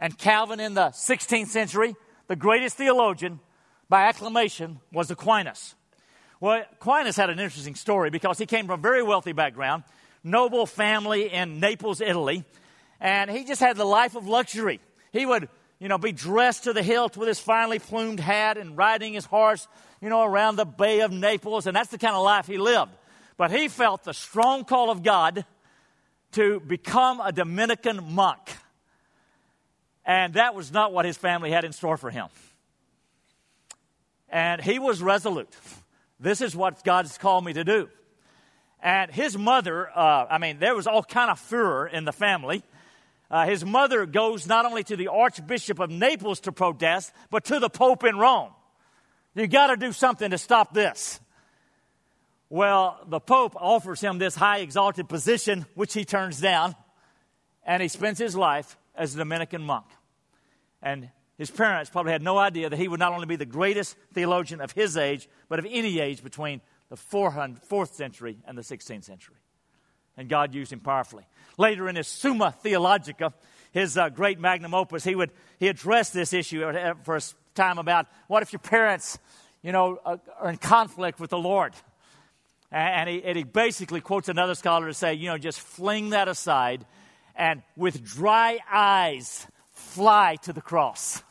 and 0.00 0.16
Calvin 0.16 0.58
in 0.60 0.74
the 0.74 0.88
16th 0.88 1.48
century, 1.48 1.94
the 2.28 2.36
greatest 2.36 2.76
theologian 2.76 3.40
by 3.88 4.04
acclamation 4.04 4.80
was 4.92 5.10
Aquinas. 5.10 5.74
Well, 6.40 6.64
Aquinas 6.72 7.16
had 7.16 7.30
an 7.30 7.38
interesting 7.38 7.74
story 7.74 8.10
because 8.10 8.38
he 8.38 8.46
came 8.46 8.66
from 8.66 8.80
a 8.80 8.82
very 8.82 9.02
wealthy 9.02 9.32
background, 9.32 9.84
noble 10.22 10.66
family 10.66 11.32
in 11.32 11.60
Naples, 11.60 12.00
Italy, 12.00 12.44
and 13.00 13.30
he 13.30 13.44
just 13.44 13.60
had 13.60 13.76
the 13.76 13.84
life 13.84 14.14
of 14.16 14.26
luxury. 14.26 14.80
He 15.12 15.26
would 15.26 15.48
you 15.78 15.88
know, 15.88 15.98
be 15.98 16.12
dressed 16.12 16.64
to 16.64 16.72
the 16.72 16.82
hilt 16.82 17.16
with 17.16 17.28
his 17.28 17.38
finely 17.38 17.78
plumed 17.78 18.20
hat 18.20 18.56
and 18.56 18.76
riding 18.76 19.12
his 19.12 19.26
horse, 19.26 19.66
you 20.00 20.08
know, 20.08 20.22
around 20.22 20.56
the 20.56 20.64
Bay 20.64 21.00
of 21.00 21.12
Naples. 21.12 21.66
And 21.66 21.76
that's 21.76 21.90
the 21.90 21.98
kind 21.98 22.14
of 22.14 22.22
life 22.22 22.46
he 22.46 22.58
lived. 22.58 22.92
But 23.36 23.50
he 23.50 23.68
felt 23.68 24.04
the 24.04 24.14
strong 24.14 24.64
call 24.64 24.90
of 24.90 25.02
God 25.02 25.44
to 26.32 26.60
become 26.60 27.20
a 27.20 27.32
Dominican 27.32 28.14
monk. 28.14 28.40
And 30.06 30.34
that 30.34 30.54
was 30.54 30.72
not 30.72 30.92
what 30.92 31.04
his 31.04 31.16
family 31.16 31.50
had 31.50 31.64
in 31.64 31.72
store 31.72 31.96
for 31.96 32.10
him. 32.10 32.28
And 34.28 34.60
he 34.60 34.78
was 34.78 35.02
resolute. 35.02 35.54
This 36.18 36.40
is 36.40 36.56
what 36.56 36.84
God's 36.84 37.18
called 37.18 37.44
me 37.44 37.52
to 37.52 37.64
do. 37.64 37.88
And 38.82 39.10
his 39.10 39.36
mother, 39.38 39.88
uh, 39.94 40.26
I 40.30 40.38
mean, 40.38 40.58
there 40.58 40.74
was 40.74 40.86
all 40.86 41.02
kind 41.02 41.30
of 41.30 41.38
furor 41.38 41.86
in 41.86 42.04
the 42.04 42.12
family. 42.12 42.62
Uh, 43.30 43.46
his 43.46 43.64
mother 43.64 44.06
goes 44.06 44.46
not 44.46 44.66
only 44.66 44.84
to 44.84 44.96
the 44.96 45.08
Archbishop 45.08 45.78
of 45.80 45.90
Naples 45.90 46.40
to 46.40 46.52
protest, 46.52 47.12
but 47.30 47.44
to 47.46 47.58
the 47.58 47.70
Pope 47.70 48.04
in 48.04 48.16
Rome. 48.18 48.50
You 49.34 49.46
got 49.46 49.68
to 49.68 49.76
do 49.76 49.92
something 49.92 50.30
to 50.30 50.38
stop 50.38 50.74
this. 50.74 51.20
Well, 52.50 53.00
the 53.08 53.20
Pope 53.20 53.54
offers 53.56 54.00
him 54.00 54.18
this 54.18 54.36
high 54.36 54.58
exalted 54.58 55.08
position, 55.08 55.66
which 55.74 55.94
he 55.94 56.04
turns 56.04 56.40
down, 56.40 56.76
and 57.64 57.82
he 57.82 57.88
spends 57.88 58.18
his 58.18 58.36
life 58.36 58.76
as 58.94 59.14
a 59.14 59.18
Dominican 59.18 59.62
monk. 59.62 59.86
And 60.82 61.08
his 61.38 61.50
parents 61.50 61.90
probably 61.90 62.12
had 62.12 62.22
no 62.22 62.38
idea 62.38 62.70
that 62.70 62.78
he 62.78 62.88
would 62.88 63.00
not 63.00 63.12
only 63.12 63.26
be 63.26 63.36
the 63.36 63.46
greatest 63.46 63.96
theologian 64.12 64.60
of 64.60 64.72
his 64.72 64.96
age, 64.96 65.28
but 65.48 65.58
of 65.58 65.66
any 65.68 65.98
age 66.00 66.22
between 66.22 66.60
the 66.90 66.96
4th 66.96 67.92
century 67.94 68.38
and 68.46 68.56
the 68.56 68.62
16th 68.62 69.04
century 69.04 69.36
and 70.16 70.28
God 70.28 70.54
used 70.54 70.72
him 70.72 70.80
powerfully. 70.80 71.24
Later 71.58 71.88
in 71.88 71.96
his 71.96 72.08
Summa 72.08 72.54
Theologica, 72.62 73.32
his 73.72 73.98
uh, 73.98 74.08
great 74.08 74.38
magnum 74.38 74.74
opus, 74.74 75.04
he 75.04 75.14
would 75.14 75.30
he 75.58 75.68
addressed 75.68 76.12
this 76.12 76.32
issue 76.32 76.60
for 77.02 77.16
a 77.16 77.20
time 77.54 77.78
about 77.78 78.06
what 78.28 78.42
if 78.42 78.52
your 78.52 78.60
parents, 78.60 79.18
you 79.62 79.72
know, 79.72 79.98
uh, 80.04 80.16
are 80.38 80.50
in 80.50 80.56
conflict 80.56 81.20
with 81.20 81.30
the 81.30 81.38
Lord. 81.38 81.74
And 82.70 83.08
he, 83.08 83.22
and 83.22 83.36
he 83.36 83.44
basically 83.44 84.00
quotes 84.00 84.28
another 84.28 84.56
scholar 84.56 84.88
to 84.88 84.94
say, 84.94 85.14
you 85.14 85.28
know, 85.28 85.38
just 85.38 85.60
fling 85.60 86.10
that 86.10 86.26
aside 86.26 86.84
and 87.36 87.62
with 87.76 88.02
dry 88.02 88.58
eyes 88.70 89.46
fly 89.74 90.36
to 90.42 90.52
the 90.52 90.60
cross. 90.60 91.22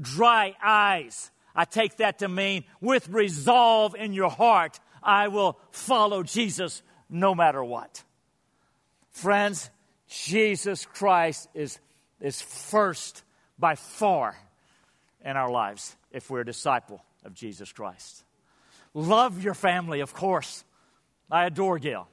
Dry 0.00 0.54
eyes. 0.62 1.30
I 1.54 1.64
take 1.64 1.96
that 1.96 2.20
to 2.20 2.28
mean 2.28 2.64
with 2.80 3.08
resolve 3.08 3.94
in 3.94 4.12
your 4.12 4.30
heart, 4.30 4.80
I 5.02 5.28
will 5.28 5.58
follow 5.70 6.22
Jesus 6.22 6.82
no 7.10 7.34
matter 7.34 7.62
what. 7.62 8.02
Friends, 9.10 9.68
Jesus 10.08 10.86
Christ 10.86 11.48
is, 11.54 11.78
is 12.20 12.40
first 12.40 13.22
by 13.58 13.74
far 13.74 14.36
in 15.24 15.36
our 15.36 15.50
lives 15.50 15.94
if 16.10 16.30
we're 16.30 16.40
a 16.40 16.46
disciple 16.46 17.04
of 17.24 17.34
Jesus 17.34 17.72
Christ. 17.72 18.24
Love 18.94 19.42
your 19.42 19.54
family, 19.54 20.00
of 20.00 20.14
course. 20.14 20.64
I 21.30 21.46
adore 21.46 21.78
Gail, 21.78 22.08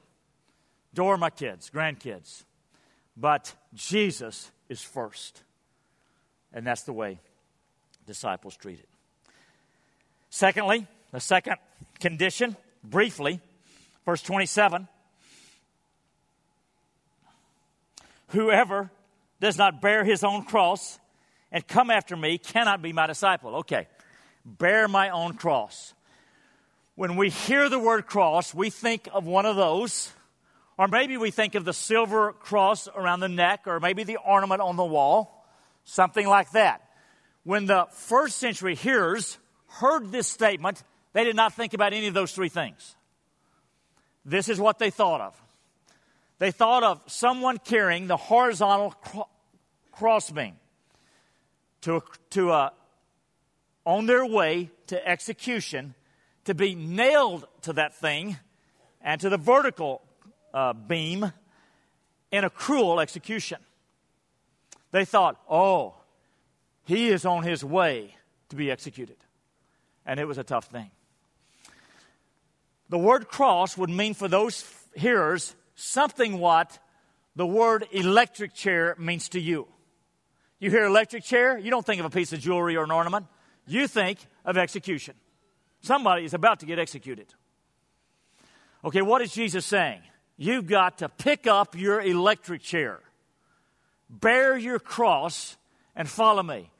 adore 0.94 1.18
my 1.18 1.30
kids, 1.30 1.70
grandkids. 1.74 2.44
But 3.18 3.54
Jesus 3.74 4.50
is 4.70 4.82
first. 4.82 5.44
And 6.54 6.66
that's 6.66 6.84
the 6.84 6.94
way 6.94 7.20
disciples 8.06 8.56
treat 8.56 8.80
it. 8.80 8.90
Secondly, 10.30 10.88
the 11.12 11.20
second 11.20 11.56
condition, 12.00 12.56
briefly, 12.84 13.42
Verse 14.10 14.24
27 14.24 14.88
Whoever 18.30 18.90
does 19.40 19.56
not 19.56 19.82
bear 19.82 20.04
his 20.04 20.24
own 20.24 20.46
cross 20.46 20.98
and 21.52 21.68
come 21.68 21.92
after 21.92 22.16
me 22.16 22.40
cannot 22.40 22.82
be 22.82 22.92
my 22.92 23.06
disciple. 23.06 23.58
Okay, 23.58 23.88
bear 24.44 24.88
my 24.88 25.10
own 25.10 25.34
cross. 25.34 25.94
When 26.96 27.18
we 27.18 27.30
hear 27.30 27.70
the 27.70 27.78
word 27.78 28.08
cross, 28.08 28.52
we 28.52 28.72
think 28.72 29.08
of 29.14 29.28
one 29.28 29.46
of 29.46 29.56
those, 29.56 30.12
or 30.80 30.88
maybe 30.88 31.18
we 31.18 31.30
think 31.30 31.56
of 31.56 31.66
the 31.66 31.74
silver 31.74 32.32
cross 32.32 32.88
around 32.96 33.20
the 33.20 33.28
neck, 33.28 33.64
or 33.66 33.82
maybe 33.82 34.06
the 34.06 34.16
ornament 34.16 34.62
on 34.62 34.78
the 34.78 34.86
wall, 34.86 35.46
something 35.84 36.26
like 36.26 36.52
that. 36.52 36.82
When 37.44 37.66
the 37.66 37.88
first 37.92 38.38
century 38.38 38.76
hearers 38.76 39.38
heard 39.68 40.10
this 40.14 40.26
statement, 40.26 40.82
they 41.12 41.26
did 41.26 41.36
not 41.36 41.54
think 41.54 41.74
about 41.74 41.92
any 41.92 42.08
of 42.08 42.14
those 42.14 42.32
three 42.32 42.48
things. 42.48 42.96
This 44.24 44.48
is 44.48 44.58
what 44.58 44.80
they 44.80 44.90
thought 44.90 45.20
of. 45.20 45.42
They 46.38 46.52
thought 46.52 46.84
of 46.84 47.04
someone 47.08 47.58
carrying 47.58 48.08
the 48.08 48.16
horizontal 48.16 48.92
cro- 48.92 49.28
crossbeam 49.92 50.56
to, 51.82 52.02
to 52.30 52.52
uh, 52.52 52.70
on 53.86 54.06
their 54.06 54.26
way 54.26 54.70
to 54.88 55.06
execution 55.06 55.94
to 56.46 56.54
be 56.54 56.74
nailed 56.74 57.46
to 57.64 57.74
that 57.74 57.98
thing 57.98 58.38
and 59.02 59.20
to 59.20 59.28
the 59.28 59.38
vertical 59.38 60.04
uh, 60.54 60.74
beam 60.74 61.32
in 62.32 62.44
a 62.44 62.50
cruel 62.50 63.00
execution. 63.00 63.60
They 64.92 65.06
thought, 65.06 65.40
oh, 65.50 65.96
he 66.86 67.10
is 67.10 67.26
on 67.26 67.44
his 67.44 67.64
way 67.64 68.16
to 68.50 68.56
be 68.56 68.72
executed. 68.72 69.18
And 70.06 70.20
it 70.20 70.26
was 70.26 70.38
a 70.38 70.44
tough 70.44 70.66
thing. 70.66 70.90
The 72.90 72.98
word 72.98 73.28
cross 73.28 73.78
would 73.78 73.90
mean 73.90 74.16
for 74.16 74.28
those 74.28 74.66
hearers 74.96 75.56
something 75.76 76.40
what 76.40 76.80
the 77.36 77.46
word 77.46 77.86
electric 77.92 78.54
chair 78.54 78.96
means 78.98 79.30
to 79.30 79.40
you. 79.40 79.68
You 80.60 80.72
hear 80.72 80.86
electric 80.86 81.24
chair, 81.24 81.58
you 81.58 81.70
don't 81.70 81.86
think 81.86 82.00
of 82.00 82.06
a 82.06 82.10
piece 82.10 82.34
of 82.34 82.40
jewelry 82.40 82.76
or 82.76 82.84
an 82.84 82.92
ornament. 82.92 83.28
You 83.66 83.88
think 83.88 84.20
of 84.44 84.58
execution. 84.58 85.14
Somebody 85.82 86.26
is 86.26 86.34
about 86.34 86.60
to 86.62 86.66
get 86.66 86.80
executed. 86.80 87.34
Okay, 88.84 89.02
what 89.02 89.22
is 89.22 89.32
Jesus 89.32 89.66
saying? 89.66 90.02
You've 90.42 90.68
got 90.68 91.00
to 91.00 91.10
pick 91.10 91.48
up 91.48 91.78
your 91.78 92.00
electric 92.00 92.62
chair, 92.62 93.02
bear 94.10 94.58
your 94.58 94.80
cross, 94.80 95.58
and 95.98 96.08
follow 96.08 96.42
me. 96.42 96.72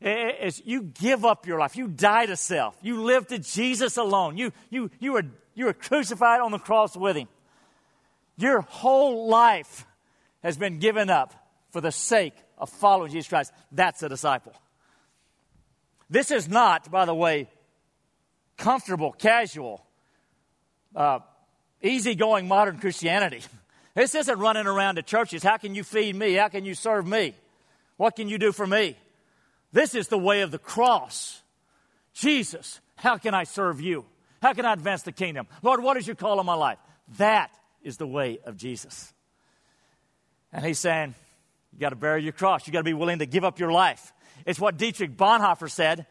As 0.00 0.62
you 0.64 0.82
give 0.82 1.24
up 1.24 1.44
your 1.44 1.58
life, 1.58 1.76
you 1.76 1.88
die 1.88 2.26
to 2.26 2.36
self, 2.36 2.76
you 2.82 3.02
live 3.02 3.26
to 3.26 3.40
Jesus 3.40 3.96
alone. 3.96 4.38
You, 4.38 4.52
you, 4.70 4.92
you, 5.00 5.14
were, 5.14 5.24
you 5.56 5.64
were 5.64 5.72
crucified 5.72 6.40
on 6.40 6.52
the 6.52 6.58
cross 6.60 6.96
with 6.96 7.16
Him. 7.16 7.26
Your 8.36 8.60
whole 8.60 9.26
life 9.28 9.86
has 10.44 10.56
been 10.56 10.78
given 10.78 11.10
up 11.10 11.34
for 11.72 11.80
the 11.80 11.90
sake 11.90 12.34
of 12.58 12.70
following 12.70 13.10
Jesus 13.10 13.28
Christ. 13.28 13.52
That's 13.72 14.04
a 14.04 14.08
disciple. 14.08 14.52
This 16.08 16.30
is 16.30 16.48
not, 16.48 16.92
by 16.92 17.06
the 17.06 17.14
way, 17.14 17.48
comfortable, 18.56 19.10
casual, 19.10 19.84
uh, 20.94 21.18
easygoing 21.84 22.48
modern 22.48 22.78
Christianity. 22.78 23.42
This 23.94 24.14
isn't 24.14 24.38
running 24.38 24.66
around 24.66 24.96
to 24.96 25.02
churches. 25.02 25.42
How 25.42 25.56
can 25.56 25.74
you 25.74 25.84
feed 25.84 26.16
me? 26.16 26.34
How 26.34 26.48
can 26.48 26.64
you 26.64 26.74
serve 26.74 27.06
me? 27.06 27.34
What 27.96 28.16
can 28.16 28.28
you 28.28 28.38
do 28.38 28.50
for 28.50 28.66
me? 28.66 28.96
This 29.72 29.94
is 29.94 30.08
the 30.08 30.18
way 30.18 30.40
of 30.40 30.50
the 30.50 30.58
cross. 30.58 31.42
Jesus, 32.12 32.80
how 32.96 33.18
can 33.18 33.34
I 33.34 33.44
serve 33.44 33.80
you? 33.80 34.04
How 34.42 34.52
can 34.52 34.64
I 34.64 34.72
advance 34.72 35.02
the 35.02 35.12
kingdom? 35.12 35.46
Lord, 35.62 35.82
what 35.82 35.96
is 35.96 36.06
your 36.06 36.16
call 36.16 36.40
on 36.40 36.46
my 36.46 36.54
life? 36.54 36.78
That 37.18 37.50
is 37.82 37.96
the 37.96 38.06
way 38.06 38.38
of 38.44 38.56
Jesus. 38.56 39.12
And 40.52 40.64
he's 40.64 40.78
saying, 40.78 41.14
you 41.72 41.80
got 41.80 41.90
to 41.90 41.96
bear 41.96 42.16
your 42.18 42.32
cross. 42.32 42.66
You 42.66 42.72
got 42.72 42.80
to 42.80 42.84
be 42.84 42.94
willing 42.94 43.18
to 43.18 43.26
give 43.26 43.44
up 43.44 43.58
your 43.58 43.72
life. 43.72 44.12
It's 44.46 44.60
what 44.60 44.76
Dietrich 44.76 45.16
Bonhoeffer 45.16 45.70
said 45.70 46.06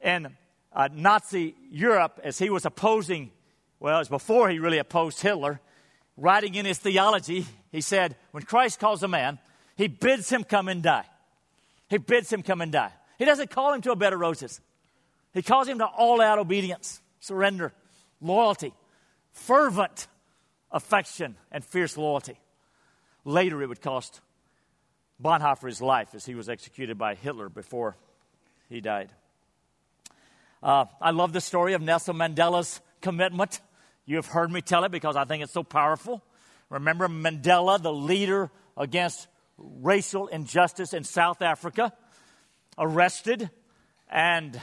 in 0.00 0.28
uh, 0.72 0.88
Nazi 0.92 1.54
Europe 1.70 2.20
as 2.22 2.38
he 2.38 2.50
was 2.50 2.64
opposing, 2.64 3.30
well, 3.84 3.96
it 3.96 3.98
was 3.98 4.08
before 4.08 4.48
he 4.48 4.58
really 4.58 4.78
opposed 4.78 5.20
Hitler. 5.20 5.60
Writing 6.16 6.54
in 6.54 6.64
his 6.64 6.78
theology, 6.78 7.44
he 7.70 7.82
said, 7.82 8.16
when 8.30 8.42
Christ 8.42 8.80
calls 8.80 9.02
a 9.02 9.08
man, 9.08 9.38
he 9.76 9.88
bids 9.88 10.30
him 10.30 10.42
come 10.42 10.68
and 10.68 10.82
die. 10.82 11.04
He 11.90 11.98
bids 11.98 12.32
him 12.32 12.42
come 12.42 12.62
and 12.62 12.72
die. 12.72 12.92
He 13.18 13.26
doesn't 13.26 13.50
call 13.50 13.74
him 13.74 13.82
to 13.82 13.92
a 13.92 13.96
bed 13.96 14.14
of 14.14 14.20
roses. 14.20 14.62
He 15.34 15.42
calls 15.42 15.68
him 15.68 15.80
to 15.80 15.84
all 15.84 16.22
out 16.22 16.38
obedience, 16.38 17.02
surrender, 17.20 17.74
loyalty, 18.22 18.72
fervent 19.32 20.06
affection, 20.72 21.36
and 21.52 21.62
fierce 21.62 21.98
loyalty. 21.98 22.40
Later, 23.26 23.62
it 23.62 23.68
would 23.68 23.82
cost 23.82 24.22
Bonhoeffer 25.22 25.66
his 25.66 25.82
life 25.82 26.14
as 26.14 26.24
he 26.24 26.34
was 26.34 26.48
executed 26.48 26.96
by 26.96 27.16
Hitler 27.16 27.50
before 27.50 27.98
he 28.70 28.80
died. 28.80 29.12
Uh, 30.62 30.86
I 31.02 31.10
love 31.10 31.34
the 31.34 31.42
story 31.42 31.74
of 31.74 31.82
Nelson 31.82 32.16
Mandela's 32.16 32.80
commitment. 33.02 33.60
You 34.06 34.16
have 34.16 34.26
heard 34.26 34.50
me 34.50 34.60
tell 34.60 34.84
it 34.84 34.92
because 34.92 35.16
I 35.16 35.24
think 35.24 35.42
it's 35.42 35.52
so 35.52 35.62
powerful. 35.62 36.22
Remember 36.68 37.08
Mandela, 37.08 37.80
the 37.80 37.92
leader 37.92 38.50
against 38.76 39.28
racial 39.56 40.26
injustice 40.26 40.92
in 40.92 41.04
South 41.04 41.40
Africa, 41.40 41.92
arrested, 42.76 43.48
and 44.10 44.60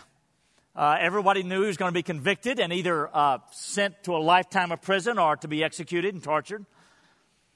uh, 0.75 0.97
everybody 0.99 1.41
knew 1.41 1.61
he 1.61 1.67
was 1.67 1.77
going 1.77 1.89
to 1.89 1.93
be 1.93 2.03
convicted 2.03 2.59
and 2.59 2.71
either 2.71 3.09
uh, 3.15 3.39
sent 3.51 4.03
to 4.03 4.15
a 4.15 4.19
lifetime 4.19 4.71
of 4.71 4.81
prison 4.81 5.17
or 5.17 5.35
to 5.37 5.47
be 5.47 5.63
executed 5.63 6.13
and 6.13 6.23
tortured. 6.23 6.65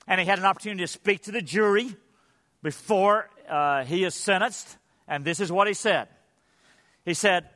And 0.08 0.20
he 0.20 0.26
had 0.26 0.40
an 0.40 0.46
opportunity 0.46 0.84
to 0.84 0.88
speak 0.88 1.24
to 1.24 1.32
the 1.32 1.42
jury 1.42 1.96
before 2.64 3.30
uh, 3.48 3.84
he 3.84 4.04
is 4.04 4.16
sentenced. 4.16 4.78
And 5.08 5.24
this 5.24 5.40
is 5.40 5.52
what 5.52 5.68
he 5.68 5.76
said 5.76 6.08
He 7.04 7.14
said, 7.14 7.48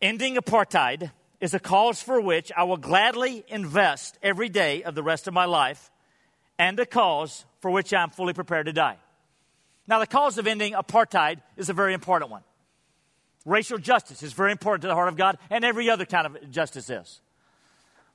Ending 0.00 0.36
apartheid 0.36 1.10
is 1.44 1.52
a 1.52 1.60
cause 1.60 2.00
for 2.00 2.18
which 2.22 2.50
I 2.56 2.64
will 2.64 2.78
gladly 2.78 3.44
invest 3.48 4.18
every 4.22 4.48
day 4.48 4.82
of 4.82 4.94
the 4.94 5.02
rest 5.02 5.28
of 5.28 5.34
my 5.34 5.44
life, 5.44 5.90
and 6.58 6.80
a 6.80 6.86
cause 6.86 7.44
for 7.60 7.70
which 7.70 7.92
I 7.92 8.02
am 8.02 8.08
fully 8.08 8.32
prepared 8.32 8.64
to 8.64 8.72
die. 8.72 8.96
Now, 9.86 9.98
the 9.98 10.06
cause 10.06 10.38
of 10.38 10.46
ending 10.46 10.72
apartheid 10.72 11.42
is 11.58 11.68
a 11.68 11.74
very 11.74 11.92
important 11.92 12.30
one. 12.30 12.40
Racial 13.44 13.76
justice 13.76 14.22
is 14.22 14.32
very 14.32 14.52
important 14.52 14.80
to 14.82 14.88
the 14.88 14.94
heart 14.94 15.08
of 15.08 15.18
God, 15.18 15.36
and 15.50 15.66
every 15.66 15.90
other 15.90 16.06
kind 16.06 16.26
of 16.26 16.50
justice 16.50 16.88
is. 16.88 17.20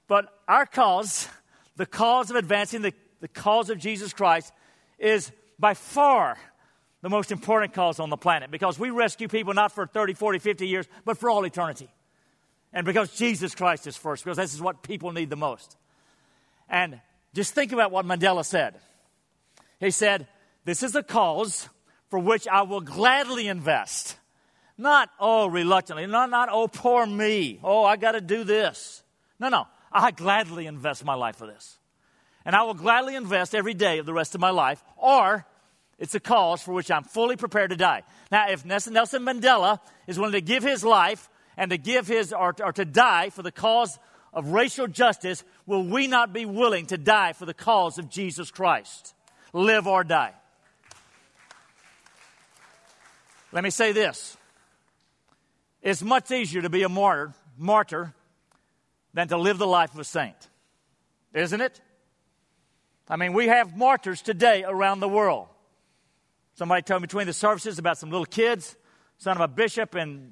But 0.07 0.33
our 0.47 0.65
cause, 0.65 1.29
the 1.75 1.85
cause 1.85 2.31
of 2.31 2.35
advancing 2.35 2.81
the, 2.81 2.93
the 3.19 3.27
cause 3.27 3.69
of 3.69 3.77
Jesus 3.77 4.11
Christ, 4.11 4.51
is 4.97 5.31
by 5.59 5.75
far 5.75 6.35
the 7.03 7.09
most 7.09 7.31
important 7.31 7.75
cause 7.75 7.99
on 7.99 8.09
the 8.09 8.17
planet 8.17 8.49
because 8.49 8.79
we 8.79 8.89
rescue 8.89 9.27
people 9.27 9.53
not 9.53 9.71
for 9.71 9.85
30, 9.85 10.15
40, 10.15 10.39
50 10.39 10.67
years, 10.67 10.87
but 11.05 11.19
for 11.19 11.29
all 11.29 11.45
eternity. 11.45 11.89
And 12.73 12.85
because 12.85 13.11
Jesus 13.15 13.55
Christ 13.55 13.87
is 13.87 13.97
first, 13.97 14.23
because 14.23 14.37
this 14.37 14.53
is 14.53 14.61
what 14.61 14.83
people 14.83 15.11
need 15.11 15.29
the 15.29 15.35
most. 15.35 15.75
And 16.69 17.01
just 17.33 17.53
think 17.53 17.71
about 17.71 17.91
what 17.91 18.05
Mandela 18.05 18.45
said. 18.45 18.75
He 19.79 19.91
said, 19.91 20.27
This 20.65 20.83
is 20.83 20.95
a 20.95 21.03
cause 21.03 21.67
for 22.09 22.19
which 22.19 22.47
I 22.47 22.63
will 22.63 22.81
gladly 22.81 23.47
invest. 23.47 24.17
Not, 24.77 25.09
oh, 25.19 25.47
reluctantly. 25.47 26.05
Not, 26.07 26.29
not, 26.29 26.49
oh, 26.51 26.67
poor 26.67 27.05
me. 27.05 27.59
Oh, 27.63 27.83
I 27.83 27.97
got 27.97 28.13
to 28.13 28.21
do 28.21 28.43
this. 28.43 29.03
No, 29.39 29.49
no. 29.49 29.67
I 29.91 30.11
gladly 30.11 30.67
invest 30.67 31.03
my 31.03 31.15
life 31.15 31.35
for 31.35 31.47
this. 31.47 31.77
And 32.45 32.55
I 32.55 32.63
will 32.63 32.73
gladly 32.73 33.15
invest 33.15 33.53
every 33.53 33.73
day 33.73 33.99
of 33.99 34.05
the 34.05 34.13
rest 34.13 34.35
of 34.35 34.41
my 34.41 34.51
life, 34.51 34.81
or 34.95 35.45
it's 35.97 36.15
a 36.15 36.19
cause 36.19 36.61
for 36.61 36.73
which 36.73 36.89
I'm 36.89 37.03
fully 37.03 37.35
prepared 37.35 37.71
to 37.71 37.75
die. 37.75 38.03
Now, 38.31 38.49
if 38.49 38.65
Nelson 38.65 39.23
Mandela 39.23 39.79
is 40.07 40.17
willing 40.17 40.33
to 40.33 40.41
give 40.41 40.63
his 40.63 40.83
life 40.83 41.29
and 41.59 41.71
to 41.71 41.77
give 41.77 42.07
his, 42.07 42.31
or, 42.31 42.55
or 42.63 42.71
to 42.71 42.85
die 42.85 43.29
for 43.29 43.43
the 43.43 43.51
cause 43.51 43.99
of 44.33 44.47
racial 44.47 44.87
justice, 44.87 45.43
will 45.65 45.83
we 45.83 46.07
not 46.07 46.31
be 46.31 46.45
willing 46.45 46.85
to 46.85 46.97
die 46.97 47.33
for 47.33 47.45
the 47.45 47.53
cause 47.53 47.97
of 47.97 48.09
Jesus 48.09 48.49
Christ? 48.49 49.13
Live 49.51 49.85
or 49.85 50.05
die. 50.05 50.33
Let 53.51 53.63
me 53.63 53.71
say 53.71 53.91
this 53.91 54.37
it's 55.81 56.01
much 56.01 56.31
easier 56.31 56.61
to 56.61 56.69
be 56.69 56.83
a 56.83 56.89
martyr, 56.89 57.33
martyr 57.57 58.13
than 59.13 59.27
to 59.27 59.37
live 59.37 59.57
the 59.57 59.67
life 59.67 59.93
of 59.93 59.99
a 59.99 60.05
saint. 60.05 60.37
Isn't 61.33 61.59
it? 61.59 61.81
I 63.09 63.17
mean, 63.17 63.33
we 63.33 63.47
have 63.47 63.75
martyrs 63.75 64.21
today 64.21 64.63
around 64.65 65.01
the 65.01 65.09
world. 65.09 65.47
Somebody 66.53 66.83
told 66.83 67.01
me 67.01 67.07
between 67.07 67.27
the 67.27 67.33
services 67.33 67.79
about 67.79 67.97
some 67.97 68.11
little 68.11 68.25
kids, 68.25 68.77
son 69.17 69.35
of 69.35 69.41
a 69.41 69.47
bishop, 69.49 69.95
and 69.95 70.31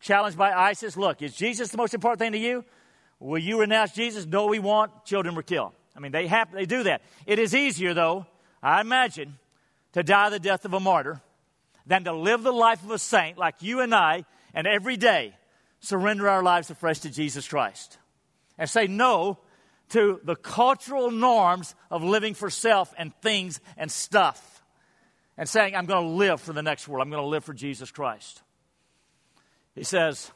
challenged 0.00 0.38
by 0.38 0.52
ISIS. 0.52 0.96
Look, 0.96 1.22
is 1.22 1.34
Jesus 1.34 1.70
the 1.70 1.76
most 1.76 1.94
important 1.94 2.20
thing 2.20 2.32
to 2.32 2.38
you? 2.38 2.64
Will 3.20 3.38
you 3.38 3.60
renounce 3.60 3.92
Jesus? 3.92 4.26
No, 4.26 4.46
we 4.46 4.58
want. 4.58 5.04
Children 5.04 5.34
were 5.34 5.42
killed. 5.42 5.72
I 5.96 6.00
mean, 6.00 6.12
they 6.12 6.28
have, 6.28 6.52
they 6.52 6.66
do 6.66 6.84
that. 6.84 7.02
It 7.26 7.38
is 7.38 7.54
easier, 7.54 7.94
though, 7.94 8.26
I 8.62 8.80
imagine, 8.80 9.38
to 9.92 10.02
die 10.02 10.30
the 10.30 10.38
death 10.38 10.64
of 10.64 10.72
a 10.72 10.80
martyr 10.80 11.20
than 11.86 12.04
to 12.04 12.12
live 12.12 12.42
the 12.42 12.52
life 12.52 12.82
of 12.84 12.90
a 12.90 12.98
saint 12.98 13.38
like 13.38 13.56
you 13.60 13.80
and 13.80 13.94
I 13.94 14.24
and 14.54 14.66
every 14.66 14.96
day 14.96 15.34
surrender 15.80 16.28
our 16.28 16.42
lives 16.42 16.70
afresh 16.70 17.00
to 17.00 17.10
Jesus 17.10 17.48
Christ 17.48 17.98
and 18.58 18.68
say 18.68 18.86
no 18.86 19.38
to 19.90 20.20
the 20.22 20.36
cultural 20.36 21.10
norms 21.10 21.74
of 21.90 22.02
living 22.02 22.34
for 22.34 22.50
self 22.50 22.92
and 22.98 23.12
things 23.22 23.60
and 23.76 23.90
stuff 23.90 24.62
and 25.36 25.48
saying, 25.48 25.74
I'm 25.74 25.86
going 25.86 26.04
to 26.04 26.10
live 26.10 26.40
for 26.40 26.52
the 26.52 26.62
next 26.62 26.88
world. 26.88 27.02
I'm 27.02 27.10
going 27.10 27.22
to 27.22 27.28
live 27.28 27.44
for 27.44 27.54
Jesus 27.54 27.90
Christ. 27.90 28.42
He 29.78 29.84
says, 29.84 30.32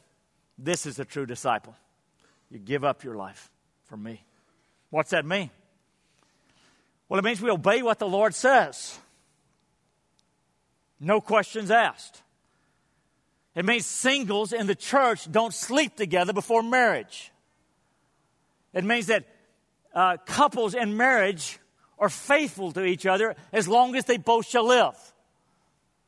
This 0.57 0.85
is 0.85 0.99
a 0.99 1.05
true 1.05 1.25
disciple. 1.25 1.75
You 2.49 2.59
give 2.59 2.83
up 2.85 3.03
your 3.03 3.15
life 3.15 3.51
for 3.85 3.97
me. 3.97 4.23
What's 4.89 5.11
that 5.11 5.25
mean? 5.25 5.49
Well, 7.09 7.19
it 7.19 7.25
means 7.25 7.41
we 7.41 7.49
obey 7.51 7.81
what 7.81 7.99
the 7.99 8.07
Lord 8.07 8.33
says. 8.33 8.97
No 10.99 11.19
questions 11.19 11.69
asked. 11.69 12.21
It 13.55 13.65
means 13.65 13.85
singles 13.85 14.53
in 14.53 14.65
the 14.65 14.75
church 14.75 15.29
don't 15.29 15.53
sleep 15.53 15.95
together 15.95 16.31
before 16.31 16.63
marriage. 16.63 17.31
It 18.73 18.85
means 18.85 19.07
that 19.07 19.25
uh, 19.93 20.17
couples 20.25 20.73
in 20.73 20.95
marriage 20.95 21.59
are 21.99 22.09
faithful 22.09 22.71
to 22.71 22.83
each 22.85 23.05
other 23.05 23.35
as 23.51 23.67
long 23.67 23.95
as 23.95 24.05
they 24.05 24.17
both 24.17 24.47
shall 24.47 24.65
live. 24.65 25.12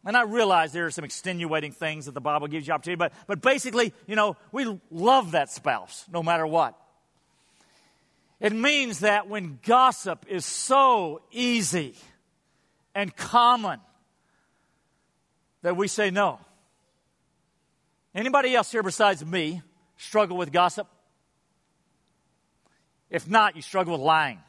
And 0.06 0.16
I 0.16 0.22
realize 0.22 0.72
there 0.72 0.86
are 0.86 0.92
some 0.92 1.04
extenuating 1.04 1.72
things 1.72 2.06
that 2.06 2.14
the 2.14 2.22
Bible 2.22 2.48
gives 2.48 2.68
you 2.68 2.74
opportunity, 2.74 3.00
but, 3.00 3.12
but 3.26 3.42
basically, 3.42 3.92
you 4.06 4.16
know, 4.16 4.38
we 4.52 4.80
love 4.92 5.32
that 5.32 5.52
spouse 5.52 6.06
no 6.12 6.22
matter 6.22 6.46
what. 6.46 6.80
It 8.40 8.54
means 8.54 9.00
that 9.00 9.28
when 9.28 9.60
gossip 9.66 10.26
is 10.30 10.46
so 10.46 11.22
easy 11.32 11.96
and 12.94 13.16
common, 13.16 13.80
that 15.64 15.76
we 15.76 15.88
say 15.88 16.12
no. 16.12 16.40
Anybody 18.14 18.54
else 18.54 18.72
here 18.72 18.84
besides 18.84 19.26
me 19.26 19.64
struggle 19.98 20.38
with 20.38 20.52
gossip? 20.52 20.88
If 23.10 23.28
not, 23.28 23.56
you 23.56 23.64
struggle 23.64 23.94
with 23.94 24.02
lying. 24.02 24.40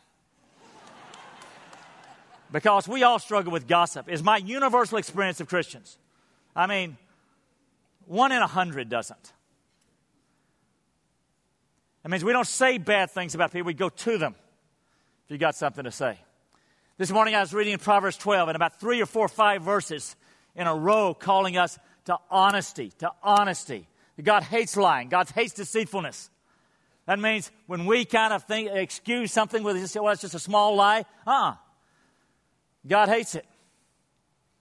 Because 2.52 2.88
we 2.88 3.02
all 3.02 3.18
struggle 3.18 3.52
with 3.52 3.66
gossip. 3.66 4.08
Is 4.08 4.22
my 4.22 4.38
universal 4.38 4.98
experience 4.98 5.40
of 5.40 5.48
Christians. 5.48 5.98
I 6.54 6.66
mean, 6.66 6.96
one 8.06 8.32
in 8.32 8.40
a 8.40 8.46
hundred 8.46 8.88
doesn't. 8.88 9.32
That 12.02 12.10
means 12.10 12.24
we 12.24 12.32
don't 12.32 12.46
say 12.46 12.78
bad 12.78 13.10
things 13.10 13.34
about 13.34 13.52
people, 13.52 13.66
we 13.66 13.74
go 13.74 13.88
to 13.88 14.18
them 14.18 14.34
if 15.26 15.32
you 15.32 15.38
got 15.38 15.56
something 15.56 15.84
to 15.84 15.90
say. 15.90 16.18
This 16.98 17.10
morning 17.10 17.34
I 17.34 17.40
was 17.40 17.52
reading 17.52 17.72
in 17.72 17.78
Proverbs 17.80 18.16
12 18.16 18.48
and 18.48 18.56
about 18.56 18.78
three 18.80 19.02
or 19.02 19.06
four, 19.06 19.26
or 19.26 19.28
five 19.28 19.62
verses 19.62 20.14
in 20.54 20.68
a 20.68 20.74
row 20.74 21.14
calling 21.14 21.56
us 21.58 21.78
to 22.04 22.16
honesty, 22.30 22.92
to 22.98 23.10
honesty. 23.22 23.88
God 24.22 24.44
hates 24.44 24.76
lying. 24.76 25.08
God 25.08 25.28
hates 25.30 25.52
deceitfulness. 25.52 26.30
That 27.06 27.18
means 27.18 27.50
when 27.66 27.86
we 27.86 28.04
kind 28.04 28.32
of 28.32 28.44
think, 28.44 28.70
excuse 28.72 29.32
something 29.32 29.62
with, 29.62 29.76
well, 29.96 30.12
it's 30.12 30.22
just 30.22 30.34
a 30.34 30.38
small 30.38 30.76
lie, 30.76 31.04
uh 31.26 31.30
uh 31.30 31.54
God 32.86 33.08
hates 33.08 33.34
it. 33.34 33.46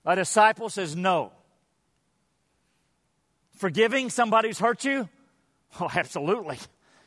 A 0.05 0.15
disciple 0.15 0.69
says 0.69 0.95
no. 0.95 1.31
Forgiving 3.57 4.09
somebody 4.09 4.49
who's 4.49 4.59
hurt 4.59 4.83
you? 4.83 5.09
Oh, 5.79 5.89
absolutely. 5.95 6.57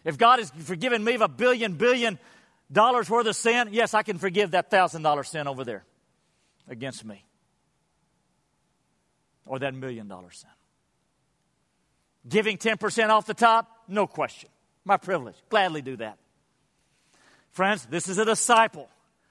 If 0.05 0.19
God 0.19 0.39
has 0.39 0.51
forgiven 0.51 1.03
me 1.03 1.15
of 1.15 1.21
a 1.21 1.29
billion, 1.29 1.75
billion 1.75 2.19
dollars 2.71 3.09
worth 3.09 3.27
of 3.27 3.37
sin, 3.37 3.69
yes, 3.73 3.95
I 3.95 4.03
can 4.03 4.19
forgive 4.19 4.53
that 4.53 4.71
thousand 4.71 5.03
dollar 5.03 5.25
sin 5.25 5.47
over 5.47 5.65
there 5.65 5.85
against 6.69 7.05
me. 7.05 7.25
Or 9.47 9.59
that 9.59 9.75
million 9.75 10.09
dollar 10.09 10.31
sin. 10.31 10.51
Giving 12.29 12.59
10% 12.59 13.09
off 13.09 13.27
the 13.27 13.35
top? 13.35 13.85
No 13.89 14.07
question. 14.07 14.51
My 14.85 14.97
privilege. 14.97 15.37
Gladly 15.49 15.83
do 15.83 15.97
that. 15.97 16.19
Friends, 17.53 17.87
this 17.87 18.09
is 18.09 18.19
a 18.19 18.25
disciple. 18.25 18.89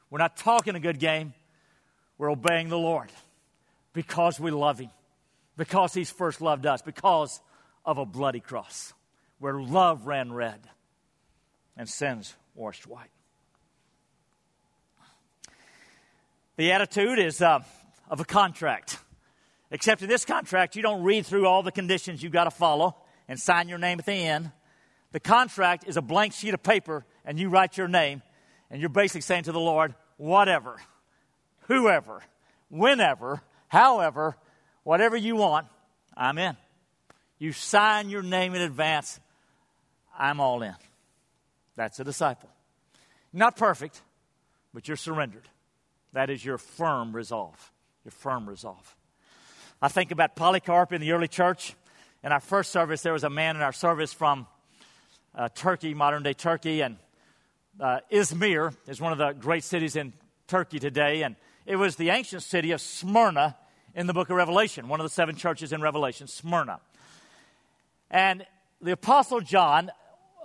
We're 0.09 0.19
not 0.19 0.37
talking 0.37 0.75
a 0.75 0.79
good 0.79 0.99
game. 0.99 1.33
We're 2.17 2.31
obeying 2.31 2.69
the 2.69 2.77
Lord 2.77 3.11
because 3.93 4.39
we 4.39 4.51
love 4.51 4.79
Him, 4.79 4.89
because 5.55 5.93
He's 5.93 6.09
first 6.09 6.41
loved 6.41 6.65
us, 6.65 6.81
because 6.81 7.41
of 7.85 7.97
a 7.97 8.05
bloody 8.05 8.39
cross 8.39 8.93
where 9.39 9.59
love 9.59 10.07
ran 10.07 10.33
red 10.33 10.59
and 11.75 11.87
sins 11.87 12.35
washed 12.55 12.87
white. 12.87 13.09
The 16.57 16.71
attitude 16.71 17.19
is 17.19 17.41
uh, 17.41 17.59
of 18.09 18.19
a 18.19 18.25
contract. 18.25 18.97
Except 19.69 20.01
in 20.01 20.09
this 20.09 20.25
contract, 20.25 20.75
you 20.75 20.81
don't 20.81 21.03
read 21.03 21.25
through 21.25 21.45
all 21.45 21.61
the 21.61 21.71
conditions 21.71 22.23
you've 22.23 22.31
got 22.31 22.45
to 22.45 22.51
follow 22.51 22.95
and 23.27 23.39
sign 23.39 23.67
your 23.67 23.77
name 23.77 23.99
at 23.99 24.05
the 24.05 24.13
end. 24.13 24.51
The 25.11 25.19
contract 25.19 25.85
is 25.87 25.97
a 25.97 26.01
blank 26.01 26.33
sheet 26.33 26.53
of 26.53 26.63
paper, 26.63 27.05
and 27.25 27.39
you 27.39 27.49
write 27.49 27.77
your 27.77 27.87
name, 27.87 28.21
and 28.71 28.79
you're 28.79 28.89
basically 28.89 29.21
saying 29.21 29.43
to 29.43 29.51
the 29.51 29.59
Lord, 29.59 29.93
whatever, 30.17 30.77
whoever, 31.67 32.21
whenever, 32.69 33.41
however, 33.67 34.35
whatever 34.83 35.15
you 35.15 35.35
want, 35.35 35.67
I'm 36.15 36.37
in. 36.37 36.57
You 37.39 37.51
sign 37.51 38.09
your 38.09 38.23
name 38.23 38.55
in 38.55 38.61
advance, 38.61 39.19
I'm 40.17 40.39
all 40.39 40.63
in. 40.63 40.75
That's 41.75 41.99
a 41.99 42.03
disciple. 42.03 42.49
Not 43.31 43.55
perfect, 43.55 44.01
but 44.73 44.87
you're 44.87 44.97
surrendered. 44.97 45.47
That 46.13 46.29
is 46.29 46.43
your 46.43 46.57
firm 46.57 47.15
resolve. 47.15 47.71
Your 48.03 48.11
firm 48.11 48.49
resolve. 48.49 48.95
I 49.81 49.89
think 49.89 50.11
about 50.11 50.35
Polycarp 50.35 50.91
in 50.91 51.01
the 51.01 51.11
early 51.11 51.27
church. 51.27 51.75
In 52.23 52.31
our 52.31 52.39
first 52.39 52.71
service, 52.71 53.03
there 53.03 53.13
was 53.13 53.23
a 53.23 53.29
man 53.29 53.55
in 53.55 53.61
our 53.61 53.73
service 53.73 54.11
from 54.11 54.47
uh, 55.35 55.49
Turkey, 55.53 55.93
modern 55.93 56.23
day 56.23 56.33
Turkey, 56.33 56.81
and 56.81 56.97
uh, 57.79 57.99
Izmir 58.11 58.75
is 58.87 58.99
one 58.99 59.11
of 59.11 59.19
the 59.19 59.33
great 59.33 59.63
cities 59.63 59.95
in 59.95 60.13
Turkey 60.47 60.79
today. 60.79 61.21
And 61.21 61.35
it 61.67 61.75
was 61.75 61.97
the 61.97 62.09
ancient 62.11 62.43
city 62.43 62.71
of 62.71 62.79
Smyrna 62.79 63.57
in 63.93 64.07
the 64.07 64.13
book 64.13 64.29
of 64.29 64.37
Revelation, 64.37 64.87
one 64.87 65.01
of 65.01 65.03
the 65.03 65.09
seven 65.09 65.35
churches 65.35 65.73
in 65.73 65.81
Revelation, 65.81 66.25
Smyrna. 66.27 66.79
And 68.09 68.45
the 68.81 68.93
Apostle 68.93 69.41
John 69.41 69.91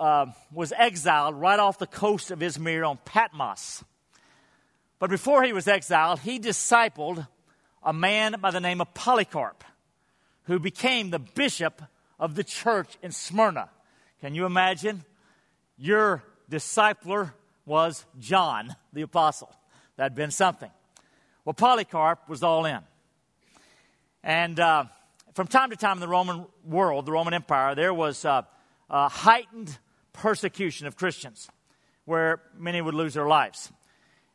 uh, 0.01 0.27
was 0.53 0.73
exiled 0.77 1.37
right 1.37 1.61
off 1.61 1.79
the 1.79 1.87
coast 1.87 2.33
of 2.33 2.41
Izmir 2.41 2.89
on 2.89 2.99
Patmos. 3.05 3.85
But 4.99 5.11
before 5.11 5.45
he 5.45 5.53
was 5.53 5.69
exiled, 5.69 6.19
he 6.19 6.41
discipled 6.41 7.29
a 7.85 7.93
man 7.93 8.37
by 8.41 8.51
the 8.51 8.61
name 8.61 8.81
of 8.81 8.93
Polycarp, 8.93 9.63
who 10.45 10.59
became 10.59 11.11
the 11.11 11.21
bishop 11.21 11.83
of 12.19 12.35
the 12.35 12.43
church 12.43 12.99
in 13.01 13.13
Smyrna. 13.13 13.71
Can 14.21 14.35
you 14.35 14.45
imagine? 14.45 15.05
Your 15.79 16.25
discipler 16.51 17.33
was 17.65 18.05
John 18.19 18.75
the 18.93 19.03
apostle. 19.03 19.55
That'd 19.97 20.17
been 20.17 20.33
something. 20.33 20.71
Well, 21.45 21.55
Polycarp 21.55 22.29
was 22.29 22.45
all 22.45 22.67
in. 22.67 22.79
And 24.23 24.61
uh, 24.61 24.85
from 25.35 25.49
time 25.49 25.71
to 25.71 25.77
time 25.77 25.97
in 25.97 26.01
the 26.01 26.07
Roman 26.07 26.47
world, 26.65 27.05
the 27.05 27.11
Roman 27.11 27.35
Empire, 27.35 27.75
there 27.75 27.93
was 27.93 28.25
uh, 28.25 28.43
uh, 28.89 29.09
heightened 29.09 29.77
persecution 30.13 30.87
of 30.87 30.95
Christians 30.95 31.49
where 32.05 32.41
many 32.57 32.81
would 32.81 32.95
lose 32.95 33.15
their 33.15 33.27
lives. 33.27 33.73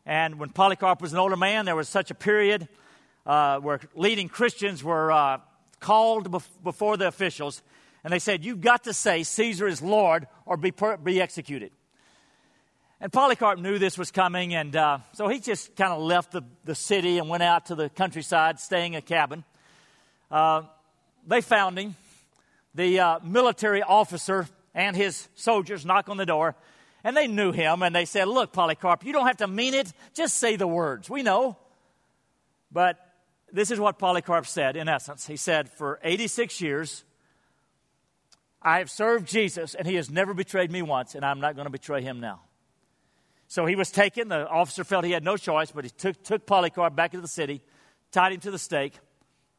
And 0.06 0.38
when 0.38 0.50
Polycarp 0.50 1.02
was 1.02 1.14
an 1.14 1.20
older 1.20 1.38
man, 1.38 1.64
there 1.64 1.78
was 1.78 1.88
such 1.88 2.12
a 2.12 2.16
period 2.16 2.68
uh, 3.26 3.60
where 3.60 3.80
leading 3.96 4.28
Christians 4.28 4.84
were 4.84 5.10
uh, 5.10 5.38
called 5.80 6.30
bef- 6.30 6.50
before 6.62 6.98
the 6.98 7.08
officials, 7.08 7.62
and 8.04 8.12
they 8.12 8.20
said, 8.20 8.44
You've 8.44 8.62
got 8.62 8.84
to 8.84 8.94
say 8.94 9.24
Caesar 9.24 9.68
is 9.68 9.82
Lord 9.82 10.28
or 10.46 10.58
be, 10.58 10.72
per- 10.72 10.98
be 10.98 11.22
executed. 11.22 11.72
And 13.00 13.14
Polycarp 13.14 13.60
knew 13.60 13.78
this 13.78 13.96
was 13.96 14.10
coming, 14.10 14.56
and 14.56 14.76
uh, 14.76 14.98
so 15.14 15.28
he 15.28 15.40
just 15.40 15.76
kind 15.76 15.94
of 15.94 16.02
left 16.02 16.32
the, 16.32 16.42
the 16.66 16.74
city 16.74 17.20
and 17.20 17.30
went 17.30 17.44
out 17.44 17.68
to 17.68 17.76
the 17.76 17.90
countryside, 17.90 18.60
staying 18.60 18.94
in 18.94 19.00
a 19.00 19.02
cabin. 19.04 19.44
Uh, 20.32 20.64
they 21.28 21.42
found 21.42 21.78
him. 21.78 21.96
The 22.74 23.00
uh, 23.00 23.20
military 23.24 23.84
officer 23.84 24.48
and 24.74 24.96
his 24.96 25.28
soldiers 25.36 25.86
knock 25.86 26.10
on 26.10 26.18
the 26.18 26.26
door, 26.26 26.56
and 27.04 27.16
they 27.16 27.28
knew 27.28 27.52
him, 27.52 27.84
and 27.84 27.96
they 27.96 28.06
said, 28.06 28.28
Look, 28.28 28.52
Polycarp, 28.52 29.06
you 29.06 29.14
don't 29.14 29.28
have 29.28 29.38
to 29.38 29.48
mean 29.48 29.76
it, 29.76 29.94
just 30.16 30.40
say 30.40 30.56
the 30.56 30.68
words. 30.68 31.08
We 31.08 31.22
know. 31.22 31.56
But 32.72 32.98
this 33.52 33.70
is 33.70 33.80
what 33.80 34.00
Polycarp 34.00 34.48
said 34.48 34.76
in 34.76 34.90
essence. 34.90 35.28
He 35.28 35.38
said, 35.38 35.70
For 35.70 36.00
86 36.04 36.62
years, 36.62 37.04
I 38.60 38.80
have 38.80 38.90
served 38.90 39.28
Jesus, 39.28 39.76
and 39.76 39.88
he 39.88 39.96
has 39.96 40.10
never 40.10 40.34
betrayed 40.34 40.72
me 40.72 40.82
once, 40.82 41.14
and 41.14 41.24
I'm 41.24 41.40
not 41.40 41.56
going 41.56 41.66
to 41.68 41.72
betray 41.72 42.02
him 42.02 42.20
now. 42.20 42.42
So 43.48 43.66
he 43.66 43.76
was 43.76 43.92
taken. 43.92 44.28
The 44.28 44.48
officer 44.48 44.84
felt 44.84 45.06
he 45.06 45.12
had 45.12 45.24
no 45.24 45.38
choice, 45.38 45.72
but 45.72 45.86
he 45.86 45.90
took, 45.90 46.22
took 46.24 46.46
Polycarp 46.46 46.96
back 46.96 47.14
into 47.14 47.22
the 47.22 47.28
city, 47.28 47.62
tied 48.12 48.34
him 48.34 48.40
to 48.42 48.52
the 48.52 48.60
stake, 48.60 48.94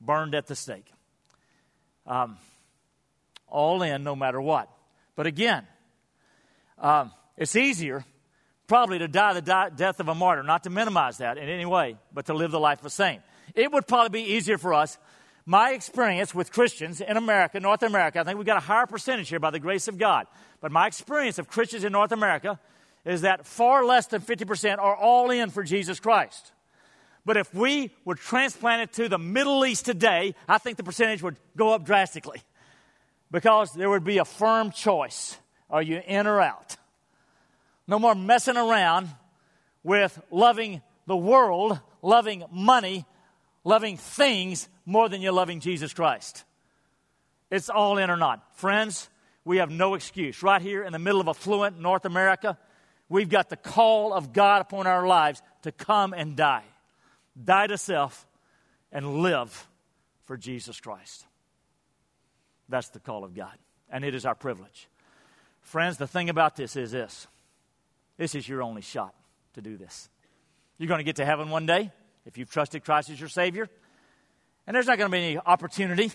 burned 0.01 0.35
at 0.35 0.47
the 0.47 0.55
stake. 0.55 0.93
Um, 2.07 2.37
all 3.47 3.83
in, 3.83 4.05
no 4.05 4.15
matter 4.15 4.41
what. 4.41 4.69
But 5.17 5.27
again, 5.27 5.67
um, 6.79 7.13
it's 7.37 7.57
easier 7.57 8.05
probably 8.67 8.99
to 8.99 9.09
die 9.09 9.33
the 9.33 9.71
death 9.75 9.99
of 9.99 10.09
a 10.09 10.15
martyr, 10.15 10.43
not 10.43 10.65
to 10.65 10.71
minimize 10.71 11.19
that 11.19 11.39
in 11.39 11.49
any 11.49 11.65
way, 11.65 11.97
but 12.13 12.27
to 12.27 12.35
live 12.35 12.51
the 12.51 12.61
life 12.61 12.81
of 12.81 12.87
a 12.87 12.91
saint. 12.91 13.23
It 13.55 13.73
would 13.73 13.87
probably 13.87 14.23
be 14.23 14.35
easier 14.35 14.59
for 14.59 14.75
us. 14.75 14.99
My 15.47 15.71
experience 15.71 16.35
with 16.35 16.53
Christians 16.53 17.01
in 17.01 17.17
America, 17.17 17.59
North 17.59 17.83
America, 17.83 18.21
I 18.21 18.25
think 18.25 18.37
we've 18.37 18.47
got 18.47 18.59
a 18.59 18.67
higher 18.67 18.87
percentage 18.87 19.31
here 19.31 19.41
by 19.41 19.51
the 19.51 19.59
grace 19.59 19.89
of 19.89 19.97
God. 19.97 20.27
But 20.61 20.71
my 20.71 20.87
experience 20.87 21.39
of 21.39 21.49
Christians 21.49 21.85
in 21.85 21.93
North 21.93 22.13
America 22.13 22.61
is 23.05 23.23
that 23.23 23.47
far 23.47 23.85
less 23.85 24.07
than 24.07 24.21
50% 24.21 24.79
are 24.79 24.97
all 24.97 25.31
in 25.31 25.51
for 25.51 25.63
Jesus 25.63 26.01
Christ. 26.01 26.53
But 27.25 27.37
if 27.37 27.55
we 27.55 27.91
were 28.05 28.15
transplanted 28.15 28.93
to 28.95 29.09
the 29.09 29.19
Middle 29.19 29.65
East 29.67 29.85
today, 29.85 30.35
I 30.49 30.59
think 30.59 30.77
the 30.77 30.83
percentage 30.83 31.23
would 31.23 31.37
go 31.57 31.75
up 31.75 31.85
drastically 31.85 32.43
because 33.31 33.73
there 33.73 33.91
would 33.91 34.05
be 34.05 34.19
a 34.19 34.25
firm 34.25 34.71
choice 34.71 35.37
are 35.71 35.83
you 35.83 36.01
in 36.07 36.27
or 36.27 36.41
out? 36.41 36.77
No 37.87 37.99
more 37.99 38.15
messing 38.15 38.57
around 38.57 39.09
with 39.83 40.19
loving 40.31 40.83
the 41.07 41.17
world, 41.17 41.79
loving 42.03 42.45
money, 42.51 43.05
loving 43.65 43.97
things 43.97 44.69
more 44.87 45.09
than 45.09 45.21
you're 45.21 45.33
loving 45.33 45.61
Jesus 45.61 45.93
Christ. 45.93 46.45
It's 47.51 47.69
all 47.69 47.99
in 47.99 48.11
or 48.11 48.17
not. 48.17 48.57
Friends, 48.57 49.09
we 49.45 49.59
have 49.59 49.71
no 49.71 49.95
excuse. 49.95 50.43
Right 50.43 50.61
here 50.61 50.83
in 50.83 50.93
the 50.93 50.99
middle 50.99 51.21
of 51.21 51.29
affluent 51.29 51.79
North 51.79 52.05
America, 52.05 52.59
we've 53.09 53.29
got 53.29 53.49
the 53.49 53.57
call 53.57 54.13
of 54.13 54.33
God 54.33 54.61
upon 54.61 54.87
our 54.87 55.07
lives 55.07 55.43
to 55.63 55.73
come 55.73 56.13
and 56.13 56.37
die. 56.37 56.65
Die 57.43 57.67
to 57.67 57.79
self 57.79 58.27
and 58.93 59.23
live 59.23 59.69
for 60.25 60.37
Jesus 60.37 60.81
Christ. 60.81 61.25
That's 62.69 62.89
the 62.91 63.01
call 63.01 63.25
of 63.25 63.35
God, 63.35 63.57
and 63.91 64.05
it 64.05 64.15
is 64.15 64.27
our 64.27 64.35
privilege. 64.35 64.89
Friends, 65.61 65.97
the 65.97 66.07
thing 66.07 66.29
about 66.29 66.57
this 66.57 66.77
is 66.77 66.93
this 66.93 67.27
This 68.17 68.35
is 68.35 68.49
your 68.49 68.63
only 68.63 68.83
shot 68.83 69.15
to 69.55 69.63
do 69.63 69.77
this. 69.77 70.09
You're 70.79 70.89
going 70.89 70.99
to 70.99 71.05
get 71.05 71.17
to 71.17 71.25
heaven 71.25 71.51
one 71.51 71.67
day 71.67 71.91
if 72.27 72.39
you've 72.39 72.51
trusted 72.51 72.85
Christ 72.85 73.11
as 73.11 73.19
your 73.19 73.29
Savior. 73.29 73.69
And 74.67 74.75
there's 74.75 74.87
not 74.87 74.99
going 74.99 75.11
to 75.11 75.17
be 75.17 75.23
any 75.25 75.39
opportunity 75.39 76.13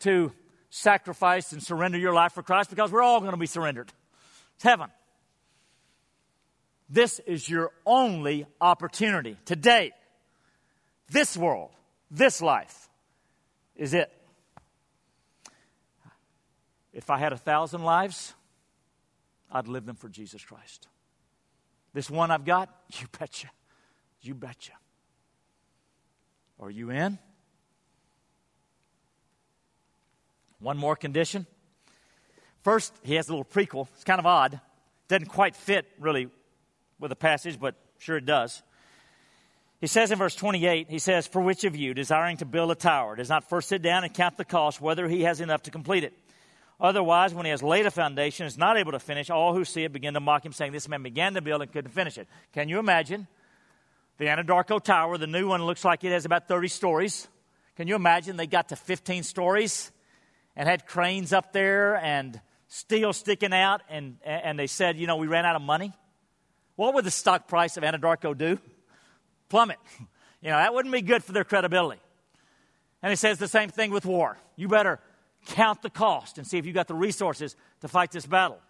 to 0.00 0.32
sacrifice 0.70 1.52
and 1.52 1.62
surrender 1.62 1.98
your 1.98 2.14
life 2.14 2.32
for 2.32 2.42
Christ 2.42 2.70
because 2.70 2.90
we're 2.90 3.02
all 3.02 3.20
going 3.20 3.32
to 3.32 3.36
be 3.36 3.46
surrendered. 3.46 3.92
It's 4.54 4.64
heaven. 4.64 4.88
This 6.88 7.18
is 7.20 7.48
your 7.48 7.70
only 7.84 8.46
opportunity 8.60 9.36
today. 9.44 9.92
This 11.10 11.36
world, 11.36 11.70
this 12.10 12.40
life 12.40 12.88
is 13.74 13.94
it. 13.94 14.12
If 16.92 17.10
I 17.10 17.18
had 17.18 17.32
a 17.32 17.36
thousand 17.36 17.82
lives, 17.82 18.34
I'd 19.50 19.68
live 19.68 19.84
them 19.84 19.96
for 19.96 20.08
Jesus 20.08 20.44
Christ. 20.44 20.88
This 21.92 22.10
one 22.10 22.30
I've 22.30 22.44
got, 22.44 22.68
you 23.00 23.06
betcha. 23.18 23.48
You 24.22 24.34
betcha. 24.34 24.72
Are 26.58 26.70
you 26.70 26.90
in? 26.90 27.18
One 30.58 30.78
more 30.78 30.96
condition. 30.96 31.46
First, 32.62 32.92
he 33.02 33.14
has 33.14 33.28
a 33.28 33.32
little 33.32 33.44
prequel. 33.44 33.88
It's 33.94 34.04
kind 34.04 34.18
of 34.18 34.26
odd. 34.26 34.60
Doesn't 35.08 35.28
quite 35.28 35.54
fit 35.54 35.86
really 36.00 36.28
with 36.98 37.10
the 37.10 37.16
passage, 37.16 37.58
but 37.60 37.74
sure 37.98 38.16
it 38.16 38.26
does. 38.26 38.62
He 39.80 39.86
says 39.86 40.10
in 40.10 40.18
verse 40.18 40.34
28, 40.34 40.88
he 40.88 40.98
says, 40.98 41.26
For 41.26 41.42
which 41.42 41.64
of 41.64 41.76
you, 41.76 41.92
desiring 41.92 42.38
to 42.38 42.46
build 42.46 42.70
a 42.70 42.74
tower, 42.74 43.16
does 43.16 43.28
not 43.28 43.48
first 43.48 43.68
sit 43.68 43.82
down 43.82 44.04
and 44.04 44.14
count 44.14 44.36
the 44.36 44.44
cost, 44.44 44.80
whether 44.80 45.06
he 45.06 45.22
has 45.22 45.40
enough 45.40 45.64
to 45.64 45.70
complete 45.70 46.02
it? 46.02 46.14
Otherwise, 46.80 47.34
when 47.34 47.44
he 47.44 47.50
has 47.50 47.62
laid 47.62 47.86
a 47.86 47.90
foundation, 47.90 48.46
is 48.46 48.58
not 48.58 48.76
able 48.76 48.92
to 48.92 48.98
finish, 48.98 49.30
all 49.30 49.54
who 49.54 49.64
see 49.64 49.84
it 49.84 49.92
begin 49.92 50.14
to 50.14 50.20
mock 50.20 50.44
him, 50.44 50.52
saying, 50.52 50.72
This 50.72 50.88
man 50.88 51.02
began 51.02 51.34
to 51.34 51.42
build 51.42 51.62
and 51.62 51.72
couldn't 51.72 51.90
finish 51.90 52.18
it. 52.18 52.28
Can 52.52 52.68
you 52.68 52.78
imagine? 52.78 53.26
The 54.18 54.26
Anadarko 54.26 54.82
Tower, 54.82 55.18
the 55.18 55.26
new 55.26 55.48
one, 55.48 55.62
looks 55.64 55.84
like 55.84 56.04
it 56.04 56.12
has 56.12 56.24
about 56.24 56.48
30 56.48 56.68
stories. 56.68 57.28
Can 57.76 57.86
you 57.86 57.96
imagine 57.96 58.36
they 58.36 58.46
got 58.46 58.70
to 58.70 58.76
15 58.76 59.22
stories 59.22 59.90
and 60.54 60.66
had 60.66 60.86
cranes 60.86 61.34
up 61.34 61.52
there 61.52 61.96
and 61.96 62.40
steel 62.68 63.12
sticking 63.12 63.52
out, 63.52 63.82
and, 63.90 64.16
and 64.24 64.58
they 64.58 64.66
said, 64.66 64.96
You 64.96 65.06
know, 65.06 65.16
we 65.16 65.26
ran 65.26 65.44
out 65.44 65.56
of 65.56 65.62
money? 65.62 65.92
What 66.76 66.94
would 66.94 67.04
the 67.04 67.10
stock 67.10 67.48
price 67.48 67.76
of 67.76 67.82
Anadarko 67.82 68.36
do? 68.36 68.58
Plummet. 69.48 69.78
You 70.42 70.50
know, 70.52 70.58
that 70.58 70.74
wouldn't 70.74 70.92
be 70.92 71.02
good 71.02 71.24
for 71.24 71.32
their 71.32 71.44
credibility. 71.44 72.00
And 73.02 73.10
he 73.10 73.16
says 73.16 73.38
the 73.38 73.48
same 73.48 73.68
thing 73.68 73.90
with 73.90 74.04
war. 74.04 74.38
You 74.54 74.68
better 74.68 75.00
count 75.46 75.82
the 75.82 75.90
cost 75.90 76.38
and 76.38 76.46
see 76.46 76.58
if 76.58 76.66
you've 76.66 76.74
got 76.74 76.86
the 76.86 76.94
resources 76.94 77.56
to 77.80 77.88
fight 77.88 78.12
this 78.12 78.26
battle. 78.26 78.60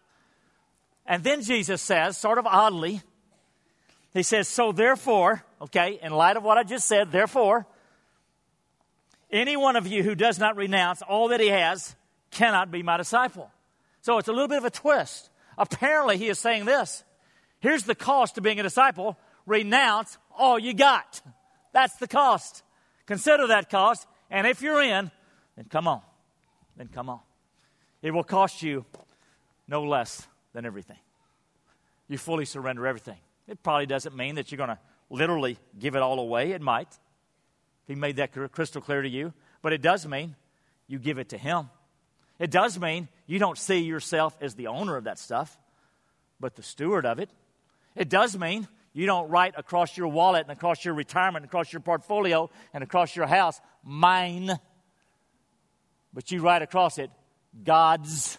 And 1.05 1.23
then 1.23 1.43
Jesus 1.43 1.83
says, 1.83 2.17
sort 2.17 2.39
of 2.39 2.47
oddly, 2.47 3.03
he 4.15 4.23
says, 4.23 4.49
So 4.49 4.73
therefore, 4.73 5.45
okay, 5.61 5.99
in 6.03 6.13
light 6.13 6.37
of 6.37 6.43
what 6.43 6.57
I 6.57 6.63
just 6.63 6.87
said, 6.87 7.13
therefore, 7.13 7.67
any 9.31 9.57
one 9.57 9.77
of 9.77 9.87
you 9.87 10.03
who 10.03 10.15
does 10.15 10.39
not 10.39 10.57
renounce 10.57 11.03
all 11.03 11.29
that 11.29 11.41
he 11.41 11.49
has 11.49 11.95
cannot 12.31 12.71
be 12.71 12.83
my 12.83 12.97
disciple. 12.97 13.51
So 14.01 14.19
it's 14.19 14.29
a 14.29 14.33
little 14.33 14.49
bit 14.49 14.59
of 14.59 14.65
a 14.65 14.71
twist. 14.71 15.29
Apparently, 15.59 16.17
he 16.17 16.29
is 16.29 16.39
saying 16.39 16.65
this 16.65 17.05
Here's 17.61 17.85
the 17.85 17.95
cost 17.95 18.39
of 18.39 18.45
being 18.45 18.61
a 18.61 18.63
disciple 18.63 19.17
renounce 19.47 20.19
all 20.37 20.59
you 20.59 20.75
got. 20.75 21.21
That's 21.73 21.97
the 21.97 22.09
cost. 22.09 22.63
Consider 23.07 23.49
that 23.49 23.71
cost. 23.71 24.07
And 24.31 24.47
if 24.47 24.61
you're 24.61 24.83
in, 24.83 25.11
then 25.57 25.67
come 25.71 25.89
on. 25.89 26.03
Then 26.77 26.89
come 26.89 27.09
on. 27.09 27.21
It 28.03 28.13
will 28.13 28.25
cost 28.25 28.63
you 28.63 28.85
no 29.69 29.85
less 29.85 30.27
than 30.53 30.67
everything. 30.67 30.99
You 32.09 32.19
fully 32.19 32.45
surrender 32.45 32.87
everything. 32.87 33.19
It 33.49 33.63
probably 33.63 33.87
doesn't 33.87 34.15
mean 34.17 34.37
that 34.37 34.51
you're 34.51 34.59
going 34.59 34.71
to 34.71 34.79
literally 35.11 35.59
give 35.79 35.97
it 35.97 36.03
all 36.03 36.19
away. 36.19 36.53
It 36.53 36.61
might. 36.61 36.89
He 37.87 37.95
made 37.95 38.17
that 38.17 38.33
crystal 38.53 38.81
clear 38.81 39.03
to 39.03 39.09
you. 39.09 39.33
But 39.63 39.73
it 39.73 39.83
does 39.83 40.07
mean 40.07 40.35
you 40.87 40.99
give 40.99 41.19
it 41.19 41.31
to 41.31 41.39
Him. 41.39 41.71
It 42.39 42.51
does 42.51 42.79
mean 42.79 43.09
you 43.27 43.39
don't 43.39 43.59
see 43.59 43.79
yourself 43.79 44.37
as 44.41 44.55
the 44.55 44.67
owner 44.67 44.97
of 44.97 45.05
that 45.05 45.19
stuff, 45.19 45.57
but 46.39 46.55
the 46.55 46.63
steward 46.63 47.07
of 47.07 47.19
it. 47.19 47.31
It 47.97 48.11
does 48.11 48.37
mean 48.37 48.69
you 48.93 49.07
don't 49.07 49.29
write 49.29 49.55
across 49.57 49.97
your 49.97 50.09
wallet 50.09 50.43
and 50.43 50.51
across 50.51 50.85
your 50.85 50.95
retirement, 50.95 51.43
and 51.43 51.51
across 51.51 51.73
your 51.73 51.81
portfolio, 51.81 52.51
and 52.73 52.85
across 52.85 53.17
your 53.17 53.27
house, 53.27 53.61
mine. 53.83 54.59
But 56.13 56.31
you 56.31 56.41
write 56.41 56.63
across 56.63 56.99
it, 56.99 57.11
God's. 57.65 58.39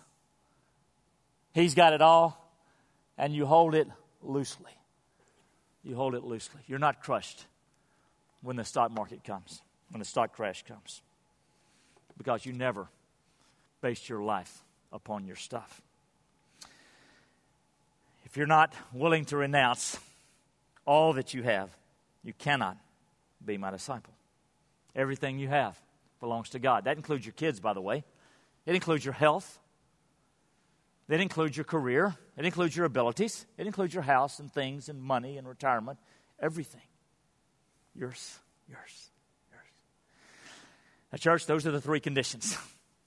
He's 1.54 1.76
got 1.76 1.93
it 1.93 2.02
all, 2.02 2.43
and 3.17 3.34
you 3.34 3.46
hold 3.46 3.76
it 3.76 3.88
loosely. 4.22 4.72
You 5.84 5.96
hold 5.96 6.15
it 6.15 6.24
loosely. 6.24 6.62
You're 6.67 6.80
not 6.80 7.02
crushed 7.02 7.46
when 8.41 8.56
the 8.56 8.63
stock 8.63 8.91
market 8.91 9.24
comes, 9.24 9.62
when 9.89 10.00
the 10.00 10.06
stock 10.06 10.34
crash 10.34 10.63
comes, 10.67 11.02
because 12.17 12.46
you 12.46 12.54
never 12.54 12.88
based 13.82 14.10
your 14.10 14.22
life 14.22 14.63
upon 14.91 15.26
your 15.26 15.36
stuff 15.36 15.82
you're 18.38 18.45
not 18.45 18.73
willing 18.93 19.26
to 19.26 19.38
renounce 19.38 20.00
all 20.86 21.13
that 21.13 21.34
you 21.34 21.41
have, 21.43 21.69
you 22.23 22.34
cannot 22.34 22.78
be 23.43 23.58
my 23.58 23.71
disciple. 23.71 24.13
Everything 24.95 25.39
you 25.39 25.47
have 25.47 25.78
belongs 26.19 26.50
to 26.52 26.60
God. 26.60 26.86
That 26.86 26.97
includes 26.97 27.26
your 27.26 27.34
kids, 27.34 27.60
by 27.60 27.73
the 27.73 27.82
way. 27.82 28.04
It 28.65 28.76
includes 28.76 29.04
your 29.04 29.13
health. 29.13 29.60
It 31.10 31.19
includes 31.19 31.58
your 31.58 31.63
career. 31.63 32.15
It 32.38 32.45
includes 32.45 32.76
your 32.76 32.86
abilities. 32.86 33.45
It 33.58 33.65
includes 33.65 33.93
your 33.93 34.04
house 34.04 34.39
and 34.39 34.52
things 34.54 34.88
and 34.88 35.02
money 35.02 35.38
and 35.38 35.47
retirement. 35.47 35.97
Everything. 36.39 36.82
Yours, 37.95 38.38
yours, 38.69 39.10
yours. 39.52 39.62
Now, 41.12 41.17
church, 41.17 41.45
those 41.45 41.65
are 41.65 41.71
the 41.71 41.82
three 41.82 42.00
conditions. 42.00 42.58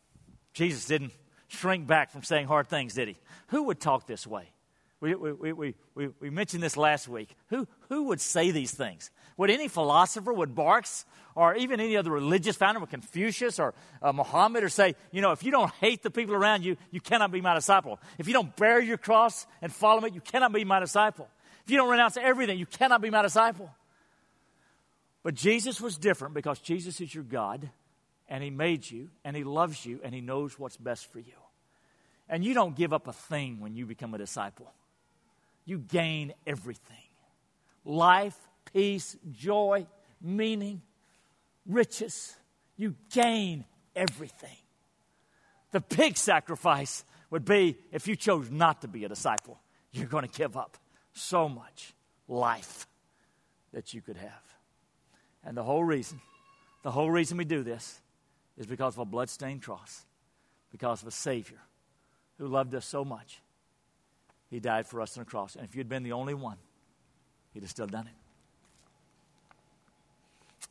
Jesus 0.55 0.87
didn't 0.87 1.13
shrink 1.49 1.87
back 1.87 2.11
from 2.11 2.23
saying 2.23 2.47
hard 2.47 2.69
things, 2.69 2.95
did 2.95 3.09
he? 3.09 3.17
Who 3.49 3.65
would 3.65 3.81
talk 3.81 4.07
this 4.07 4.27
way? 4.27 4.51
We, 5.01 5.15
we, 5.15 5.53
we, 5.53 5.75
we, 5.95 6.09
we 6.21 6.31
mentioned 6.31 6.63
this 6.63 6.77
last 6.77 7.09
week. 7.09 7.35
Who, 7.49 7.67
who 7.89 8.05
would 8.05 8.21
say 8.21 8.51
these 8.51 8.73
things? 8.73 9.11
Would 9.39 9.49
any 9.49 9.69
philosopher, 9.69 10.31
would 10.31 10.55
Marx, 10.55 11.07
or 11.35 11.55
even 11.55 11.81
any 11.81 11.97
other 11.97 12.11
religious 12.11 12.57
founder, 12.57 12.81
would 12.81 12.91
Confucius 12.91 13.59
or 13.59 13.73
uh, 14.03 14.13
Muhammad, 14.13 14.63
or 14.63 14.69
say, 14.69 14.95
you 15.11 15.23
know, 15.23 15.33
if 15.33 15.43
you 15.43 15.51
don't 15.51 15.73
hate 15.77 16.03
the 16.03 16.11
people 16.11 16.35
around 16.35 16.65
you, 16.65 16.77
you 16.91 17.01
cannot 17.01 17.33
be 17.33 17.41
my 17.41 17.55
disciple. 17.55 17.99
If 18.19 18.27
you 18.27 18.35
don't 18.35 18.55
bear 18.57 18.79
your 18.79 18.99
cross 18.99 19.47
and 19.63 19.73
follow 19.73 20.05
it, 20.05 20.15
you 20.15 20.21
cannot 20.21 20.53
be 20.53 20.65
my 20.65 20.81
disciple. 20.81 21.29
If 21.65 21.71
you 21.71 21.79
don't 21.79 21.89
renounce 21.89 22.19
everything, 22.19 22.59
you 22.59 22.67
cannot 22.67 23.01
be 23.01 23.09
my 23.09 23.23
disciple. 23.23 23.71
But 25.23 25.35
Jesus 25.35 25.81
was 25.81 25.97
different 25.97 26.35
because 26.35 26.59
Jesus 26.59 27.01
is 27.01 27.15
your 27.15 27.25
God, 27.25 27.71
and 28.29 28.45
He 28.45 28.51
made 28.51 28.91
you, 28.91 29.09
and 29.25 29.35
He 29.35 29.45
loves 29.45 29.87
you, 29.87 30.01
and 30.05 30.15
He 30.15 30.21
knows 30.21 30.59
what's 30.59 30.77
best 30.77 31.11
for 31.11 31.21
you. 31.21 31.33
And 32.29 32.45
you 32.45 32.53
don't 32.53 32.77
give 32.77 32.93
up 32.93 33.09
a 33.09 33.13
thing 33.15 33.61
when 33.61 33.75
you 33.75 33.87
become 33.87 34.13
a 34.13 34.19
disciple 34.19 34.71
you 35.71 35.79
gain 35.79 36.35
everything 36.47 36.97
life, 37.85 38.37
peace, 38.73 39.17
joy, 39.31 39.87
meaning, 40.21 40.83
riches. 41.65 42.37
You 42.77 42.95
gain 43.11 43.65
everything. 43.95 44.57
The 45.71 45.81
big 45.81 46.17
sacrifice 46.17 47.05
would 47.31 47.45
be 47.45 47.79
if 47.93 48.09
you 48.09 48.17
chose 48.17 48.51
not 48.51 48.83
to 48.83 48.89
be 48.89 49.05
a 49.05 49.09
disciple, 49.09 49.61
you're 49.93 50.09
going 50.09 50.27
to 50.27 50.39
give 50.39 50.57
up 50.57 50.77
so 51.13 51.49
much 51.49 51.95
life 52.29 52.87
that 53.73 53.95
you 53.95 54.01
could 54.01 54.17
have. 54.17 54.57
And 55.45 55.57
the 55.57 55.63
whole 55.63 55.85
reason, 55.85 56.21
the 56.83 56.91
whole 56.91 57.11
reason 57.11 57.39
we 57.39 57.45
do 57.45 57.63
this 57.63 58.01
is 58.59 58.67
because 58.67 58.95
of 58.95 59.01
a 59.01 59.05
bloodstained 59.05 59.63
cross, 59.63 60.05
because 60.71 61.01
of 61.03 61.09
a 61.09 61.13
Savior 61.13 61.61
who 62.39 62.47
loved 62.47 62.75
us 62.75 62.85
so 62.85 63.05
much 63.05 63.41
he 64.51 64.61
died 64.61 64.87
for 64.87 65.01
us 65.01 65.17
on 65.17 65.25
the 65.25 65.31
cross. 65.31 65.57
And 65.57 65.65
if 65.65 65.77
you'd 65.77 65.89
been 65.89 66.03
the 66.03 66.13
only 66.13 66.35
one, 66.35 66.57
he'd 67.55 67.63
have 67.63 67.71
still 67.71 67.87
done 67.87 68.07
it. 68.07 68.13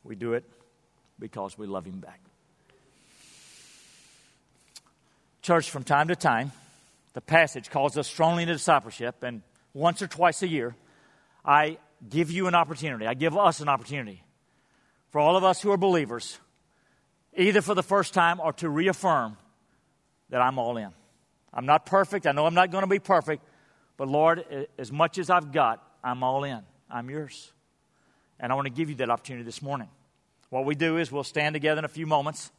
We 0.03 0.15
do 0.15 0.33
it 0.33 0.43
because 1.17 1.57
we 1.57 1.67
love 1.67 1.85
him 1.85 1.99
back. 1.99 2.19
Church, 5.41 5.69
from 5.69 5.83
time 5.83 6.09
to 6.09 6.15
time, 6.15 6.51
the 7.13 7.21
passage 7.21 7.69
calls 7.69 7.97
us 7.97 8.07
strongly 8.07 8.43
into 8.43 8.53
discipleship, 8.53 9.23
and 9.23 9.41
once 9.73 10.01
or 10.01 10.07
twice 10.07 10.43
a 10.43 10.47
year, 10.47 10.75
I 11.43 11.77
give 12.07 12.29
you 12.31 12.47
an 12.47 12.55
opportunity. 12.55 13.07
I 13.07 13.13
give 13.13 13.35
us 13.35 13.59
an 13.59 13.67
opportunity 13.67 14.23
for 15.09 15.19
all 15.19 15.35
of 15.35 15.43
us 15.43 15.61
who 15.61 15.71
are 15.71 15.77
believers, 15.77 16.37
either 17.35 17.61
for 17.61 17.73
the 17.73 17.83
first 17.83 18.13
time 18.13 18.39
or 18.39 18.53
to 18.53 18.69
reaffirm 18.69 19.37
that 20.29 20.41
I'm 20.41 20.59
all 20.59 20.77
in. 20.77 20.89
I'm 21.53 21.65
not 21.65 21.85
perfect. 21.85 22.27
I 22.27 22.31
know 22.31 22.45
I'm 22.45 22.53
not 22.53 22.71
going 22.71 22.83
to 22.83 22.89
be 22.89 22.99
perfect, 22.99 23.43
but 23.99 24.07
Lord, 24.07 24.45
as 24.77 24.93
much 24.93 25.17
as 25.17 25.29
I've 25.29 25.51
got, 25.51 25.83
I'm 26.01 26.23
all 26.23 26.45
in. 26.45 26.61
I'm 26.89 27.09
yours. 27.09 27.51
And 28.39 28.49
I 28.49 28.55
want 28.55 28.65
to 28.65 28.71
give 28.71 28.87
you 28.87 28.95
that 28.95 29.09
opportunity 29.09 29.43
this 29.43 29.61
morning. 29.61 29.89
What 30.49 30.63
we 30.63 30.73
do 30.73 30.95
is 30.95 31.11
we'll 31.11 31.25
stand 31.25 31.53
together 31.53 31.79
in 31.79 31.85
a 31.85 31.89
few 31.89 32.07
moments. 32.07 32.49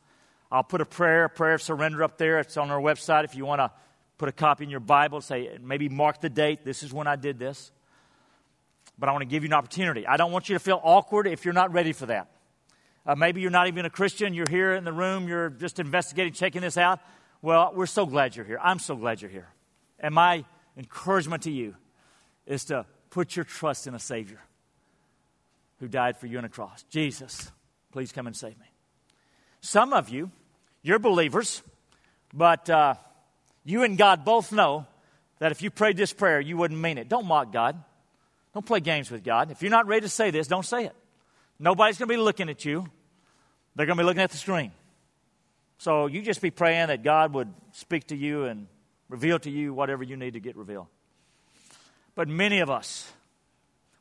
I'll 0.53 0.63
put 0.63 0.83
a 0.83 0.85
prayer, 0.85 1.25
a 1.25 1.31
prayer 1.31 1.55
of 1.55 1.63
surrender 1.63 2.05
up 2.05 2.19
there. 2.19 2.41
It's 2.41 2.59
on 2.59 2.71
our 2.71 2.79
website 2.79 3.25
if 3.25 3.35
you 3.35 3.47
want 3.47 3.61
to 3.61 3.71
put 4.19 4.29
a 4.29 4.33
copy 4.33 4.65
in 4.65 4.71
your 4.71 4.81
Bible, 4.81 5.23
say, 5.23 5.57
maybe 5.63 5.89
mark 5.89 6.21
the 6.21 6.29
date. 6.29 6.63
This 6.63 6.83
is 6.83 6.93
when 6.93 7.07
I 7.07 7.17
did 7.17 7.39
this. 7.39 7.73
But 8.99 9.09
I 9.09 9.13
want 9.13 9.23
to 9.23 9.27
give 9.27 9.43
you 9.43 9.49
an 9.49 9.55
opportunity. 9.55 10.07
I 10.07 10.19
don't 10.19 10.33
want 10.33 10.51
you 10.51 10.57
to 10.57 10.61
feel 10.61 10.79
awkward 10.85 11.27
if 11.27 11.47
you're 11.47 11.55
not 11.55 11.73
ready 11.73 11.95
for 11.95 12.05
that. 12.05 12.31
Uh, 13.07 13.15
maybe 13.15 13.41
you're 13.41 13.51
not 13.51 13.67
even 13.67 13.87
a 13.87 13.91
Christian. 13.91 14.35
You're 14.35 14.51
here 14.51 14.75
in 14.75 14.85
the 14.85 14.93
room. 14.93 15.27
You're 15.27 15.49
just 15.49 15.79
investigating, 15.79 16.35
checking 16.35 16.61
this 16.61 16.77
out. 16.77 17.01
Well, 17.41 17.73
we're 17.75 17.87
so 17.87 18.05
glad 18.05 18.37
you're 18.37 18.45
here. 18.45 18.61
I'm 18.63 18.79
so 18.79 18.95
glad 18.95 19.23
you're 19.23 19.31
here. 19.31 19.49
And 19.99 20.15
my 20.15 20.45
encouragement 20.81 21.43
to 21.43 21.51
you 21.51 21.77
is 22.47 22.65
to 22.65 22.87
put 23.11 23.37
your 23.37 23.45
trust 23.45 23.87
in 23.87 23.95
a 23.95 23.99
Savior 23.99 24.41
who 25.79 25.89
died 25.89 26.17
for 26.17 26.27
you 26.27 26.39
on 26.39 26.45
a 26.45 26.49
cross. 26.49 26.85
Jesus, 26.91 27.53
please 27.93 28.13
come 28.13 28.27
and 28.27 28.35
save 28.35 28.59
me. 28.59 28.67
Some 29.61 29.93
of 29.93 30.09
you, 30.09 30.31
you're 30.83 30.99
believers, 30.99 31.63
but 32.33 32.71
uh, 32.71 32.95
you 33.63 33.83
and 33.83 33.99
God 33.99 34.25
both 34.25 34.53
know 34.53 34.87
that 35.39 35.53
if 35.53 35.61
you 35.61 35.71
prayed 35.71 35.99
this 35.99 36.15
prayer, 36.15 36.41
you 36.41 36.57
wouldn't 36.57 36.81
mean 36.81 36.97
it. 36.97 37.11
Don't 37.11 37.27
mock 37.27 37.53
God. 37.53 37.83
Don't 38.55 38.65
play 38.65 38.81
games 38.81 39.11
with 39.11 39.23
God. 39.23 39.51
If 39.51 39.61
you're 39.61 39.71
not 39.71 39.87
ready 39.87 40.03
to 40.03 40.09
say 40.09 40.31
this, 40.31 40.49
don't 40.49 40.65
say 40.65 40.87
it. 40.87 40.97
Nobody's 41.59 41.99
going 41.99 42.09
to 42.09 42.15
be 42.15 42.21
looking 42.21 42.49
at 42.49 42.65
you, 42.65 42.87
they're 43.77 43.87
going 43.87 43.99
to 43.99 44.03
be 44.03 44.07
looking 44.07 44.23
at 44.23 44.31
the 44.31 44.39
screen. 44.39 44.73
So 45.77 46.07
you 46.07 46.23
just 46.23 46.41
be 46.41 46.51
praying 46.51 46.89
that 46.89 47.03
God 47.03 47.35
would 47.35 47.53
speak 47.73 48.07
to 48.09 48.17
you 48.17 48.45
and 48.45 48.67
reveal 49.11 49.39
to 49.41 49.51
you 49.51 49.75
whatever 49.75 50.03
you 50.03 50.17
need 50.17 50.35
to 50.35 50.41
get 50.41 50.57
revealed. 50.57 50.87
But 52.15 52.29
many 52.29 52.61
of 52.61 52.71
us, 52.71 53.11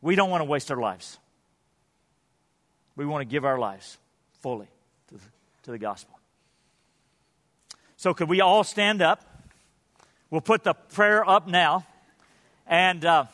we 0.02 0.16
don't 0.16 0.30
want 0.30 0.42
to 0.42 0.46
waste 0.46 0.72
our 0.72 0.80
lives. 0.80 1.18
We 2.96 3.06
want 3.06 3.22
to 3.22 3.26
give 3.26 3.44
our 3.44 3.58
lives 3.58 3.98
fully 4.42 4.68
to 5.10 5.16
the, 5.16 5.22
to 5.64 5.72
the 5.72 5.80
gospel. 5.80 6.18
So, 7.98 8.14
could 8.14 8.30
we 8.30 8.40
all 8.40 8.64
stand 8.64 9.02
up? 9.02 9.26
We'll 10.30 10.42
put 10.42 10.64
the 10.64 10.74
prayer 10.74 11.28
up 11.28 11.48
now. 11.48 11.86
And 12.68 13.04
uh, 13.04 13.26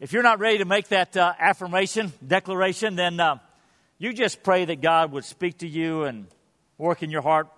if 0.00 0.12
you're 0.12 0.22
not 0.22 0.38
ready 0.38 0.58
to 0.58 0.64
make 0.64 0.88
that 0.88 1.16
uh, 1.16 1.32
affirmation, 1.38 2.12
declaration, 2.26 2.94
then 2.94 3.18
uh, 3.18 3.38
you 3.98 4.12
just 4.12 4.42
pray 4.42 4.66
that 4.66 4.80
God 4.80 5.12
would 5.12 5.24
speak 5.24 5.58
to 5.58 5.68
you 5.68 6.04
and 6.04 6.26
work 6.78 7.02
in 7.02 7.10
your 7.10 7.22
heart, 7.22 7.48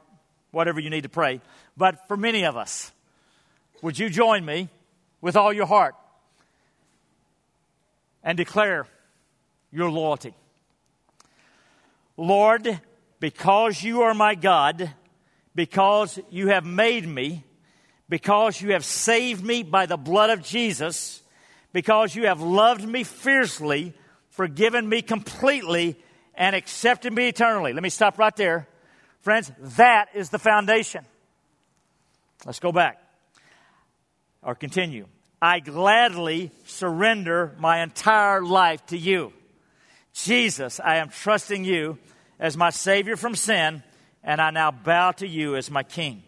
whatever 0.53 0.81
you 0.81 0.91
need 0.91 1.03
to 1.03 1.09
pray. 1.09 1.41
But 1.77 2.07
for 2.09 2.17
many 2.17 2.45
of 2.45 2.57
us, 2.57 2.93
would 3.83 3.99
you 3.99 4.09
join 4.09 4.45
me 4.45 4.69
with 5.21 5.37
all 5.37 5.53
your 5.53 5.67
heart 5.67 5.97
and 8.23 8.39
declare 8.39 8.87
your 9.73 9.91
loyalty? 9.91 10.35
Lord, 12.17 12.81
because 13.19 13.83
you 13.83 14.03
are 14.03 14.15
my 14.15 14.37
God, 14.37 14.93
because 15.55 16.19
you 16.31 16.49
have 16.49 16.65
made 16.65 17.07
me, 17.07 17.45
because 18.09 18.61
you 18.61 18.73
have 18.73 18.85
saved 18.85 19.45
me 19.45 19.65
by 19.65 19.87
the 19.87 19.97
blood 19.97 20.31
of 20.31 20.43
Jesus, 20.43 21.21
because 21.73 22.15
you 22.15 22.27
have 22.27 22.41
loved 22.41 22.87
me 22.87 23.03
fiercely, 23.03 23.95
forgiven 24.31 24.89
me 24.89 25.03
completely, 25.03 25.97
and 26.35 26.55
accepted 26.55 27.13
me 27.13 27.29
eternally. 27.29 27.73
Let 27.73 27.83
me 27.83 27.89
stop 27.89 28.19
right 28.19 28.35
there. 28.37 28.69
Friends, 29.21 29.51
that 29.77 30.09
is 30.15 30.31
the 30.31 30.39
foundation. 30.39 31.05
Let's 32.45 32.61
go 32.61 32.73
back 32.73 33.02
or 34.43 34.55
continue. 34.55 35.07
I 35.41 35.61
gladly 35.61 36.51
surrender 36.67 37.55
my 37.59 37.83
entire 37.83 38.43
life 38.43 38.85
to 38.87 38.99
you. 38.99 39.33
Jesus, 40.13 40.79
I 40.79 40.97
am 40.97 41.09
trusting 41.09 41.65
you 41.65 41.99
as 42.39 42.57
my 42.57 42.71
Savior 42.71 43.17
from 43.17 43.35
sin, 43.35 43.83
and 44.23 44.41
I 44.41 44.51
now 44.51 44.71
bow 44.71 45.13
to 45.13 45.27
you 45.27 45.57
as 45.57 45.71
my 45.71 45.83
King. 45.83 46.23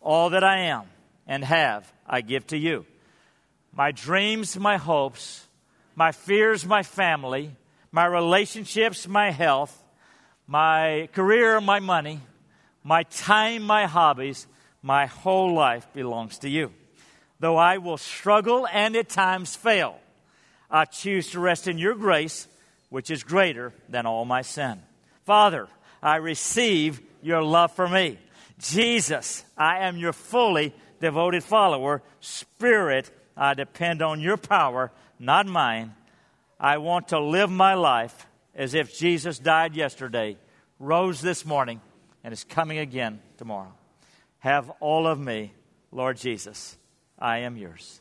All 0.00 0.30
that 0.30 0.42
I 0.42 0.62
am 0.66 0.84
and 1.26 1.44
have, 1.44 1.92
I 2.06 2.20
give 2.20 2.46
to 2.48 2.58
you. 2.58 2.86
My 3.72 3.92
dreams, 3.92 4.58
my 4.58 4.76
hopes, 4.76 5.46
my 5.94 6.12
fears, 6.12 6.66
my 6.66 6.82
family, 6.82 7.54
my 7.90 8.06
relationships, 8.06 9.06
my 9.06 9.30
health, 9.30 9.82
my 10.46 11.08
career, 11.12 11.60
my 11.60 11.80
money, 11.80 12.20
my 12.82 13.04
time, 13.04 13.62
my 13.62 13.86
hobbies, 13.86 14.46
my 14.82 15.06
whole 15.06 15.54
life 15.54 15.86
belongs 15.92 16.38
to 16.38 16.48
you. 16.48 16.72
Though 17.42 17.56
I 17.56 17.78
will 17.78 17.96
struggle 17.96 18.68
and 18.72 18.94
at 18.94 19.08
times 19.08 19.56
fail, 19.56 19.98
I 20.70 20.84
choose 20.84 21.32
to 21.32 21.40
rest 21.40 21.66
in 21.66 21.76
your 21.76 21.96
grace 21.96 22.46
which 22.88 23.10
is 23.10 23.24
greater 23.24 23.72
than 23.88 24.06
all 24.06 24.24
my 24.24 24.42
sin. 24.42 24.80
Father, 25.24 25.66
I 26.00 26.18
receive 26.18 27.00
your 27.20 27.42
love 27.42 27.72
for 27.72 27.88
me. 27.88 28.20
Jesus, 28.60 29.44
I 29.58 29.78
am 29.78 29.96
your 29.96 30.12
fully 30.12 30.72
devoted 31.00 31.42
follower. 31.42 32.00
Spirit, 32.20 33.10
I 33.36 33.54
depend 33.54 34.02
on 34.02 34.20
your 34.20 34.36
power, 34.36 34.92
not 35.18 35.44
mine. 35.46 35.96
I 36.60 36.78
want 36.78 37.08
to 37.08 37.18
live 37.18 37.50
my 37.50 37.74
life 37.74 38.28
as 38.54 38.72
if 38.72 38.96
Jesus 38.96 39.40
died 39.40 39.74
yesterday, 39.74 40.36
rose 40.78 41.20
this 41.20 41.44
morning, 41.44 41.80
and 42.22 42.32
is 42.32 42.44
coming 42.44 42.78
again 42.78 43.20
tomorrow. 43.36 43.72
Have 44.38 44.70
all 44.78 45.08
of 45.08 45.18
me, 45.18 45.52
Lord 45.90 46.18
Jesus. 46.18 46.76
I 47.22 47.38
am 47.38 47.56
yours. 47.56 48.00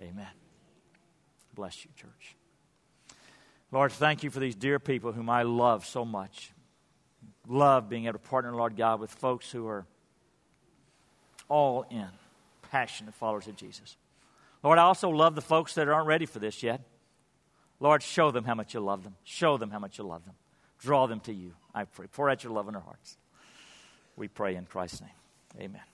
Amen. 0.00 0.26
Bless 1.54 1.84
you, 1.84 1.90
church. 1.94 2.34
Lord, 3.70 3.92
thank 3.92 4.22
you 4.22 4.30
for 4.30 4.40
these 4.40 4.54
dear 4.54 4.78
people 4.78 5.12
whom 5.12 5.28
I 5.28 5.42
love 5.42 5.84
so 5.84 6.06
much. 6.06 6.52
Love 7.46 7.90
being 7.90 8.06
able 8.06 8.14
to 8.14 8.18
partner, 8.18 8.54
Lord 8.54 8.76
God, 8.76 8.98
with 8.98 9.10
folks 9.10 9.50
who 9.50 9.68
are 9.68 9.84
all 11.50 11.84
in, 11.90 12.08
passionate 12.70 13.14
followers 13.14 13.46
of 13.46 13.56
Jesus. 13.56 13.96
Lord, 14.62 14.78
I 14.78 14.82
also 14.82 15.10
love 15.10 15.34
the 15.34 15.42
folks 15.42 15.74
that 15.74 15.86
aren't 15.88 16.06
ready 16.06 16.24
for 16.24 16.38
this 16.38 16.62
yet. 16.62 16.80
Lord, 17.78 18.02
show 18.02 18.30
them 18.30 18.44
how 18.44 18.54
much 18.54 18.72
you 18.72 18.80
love 18.80 19.04
them. 19.04 19.16
Show 19.22 19.58
them 19.58 19.70
how 19.70 19.80
much 19.80 19.98
you 19.98 20.04
love 20.04 20.24
them. 20.24 20.34
Draw 20.78 21.08
them 21.08 21.20
to 21.20 21.32
you. 21.32 21.52
I 21.74 21.84
pray. 21.84 22.06
Pour 22.06 22.30
out 22.30 22.42
your 22.42 22.52
love 22.54 22.68
in 22.68 22.74
their 22.74 22.82
hearts. 22.82 23.18
We 24.16 24.28
pray 24.28 24.54
in 24.54 24.64
Christ's 24.64 25.02
name. 25.02 25.10
Amen. 25.60 25.91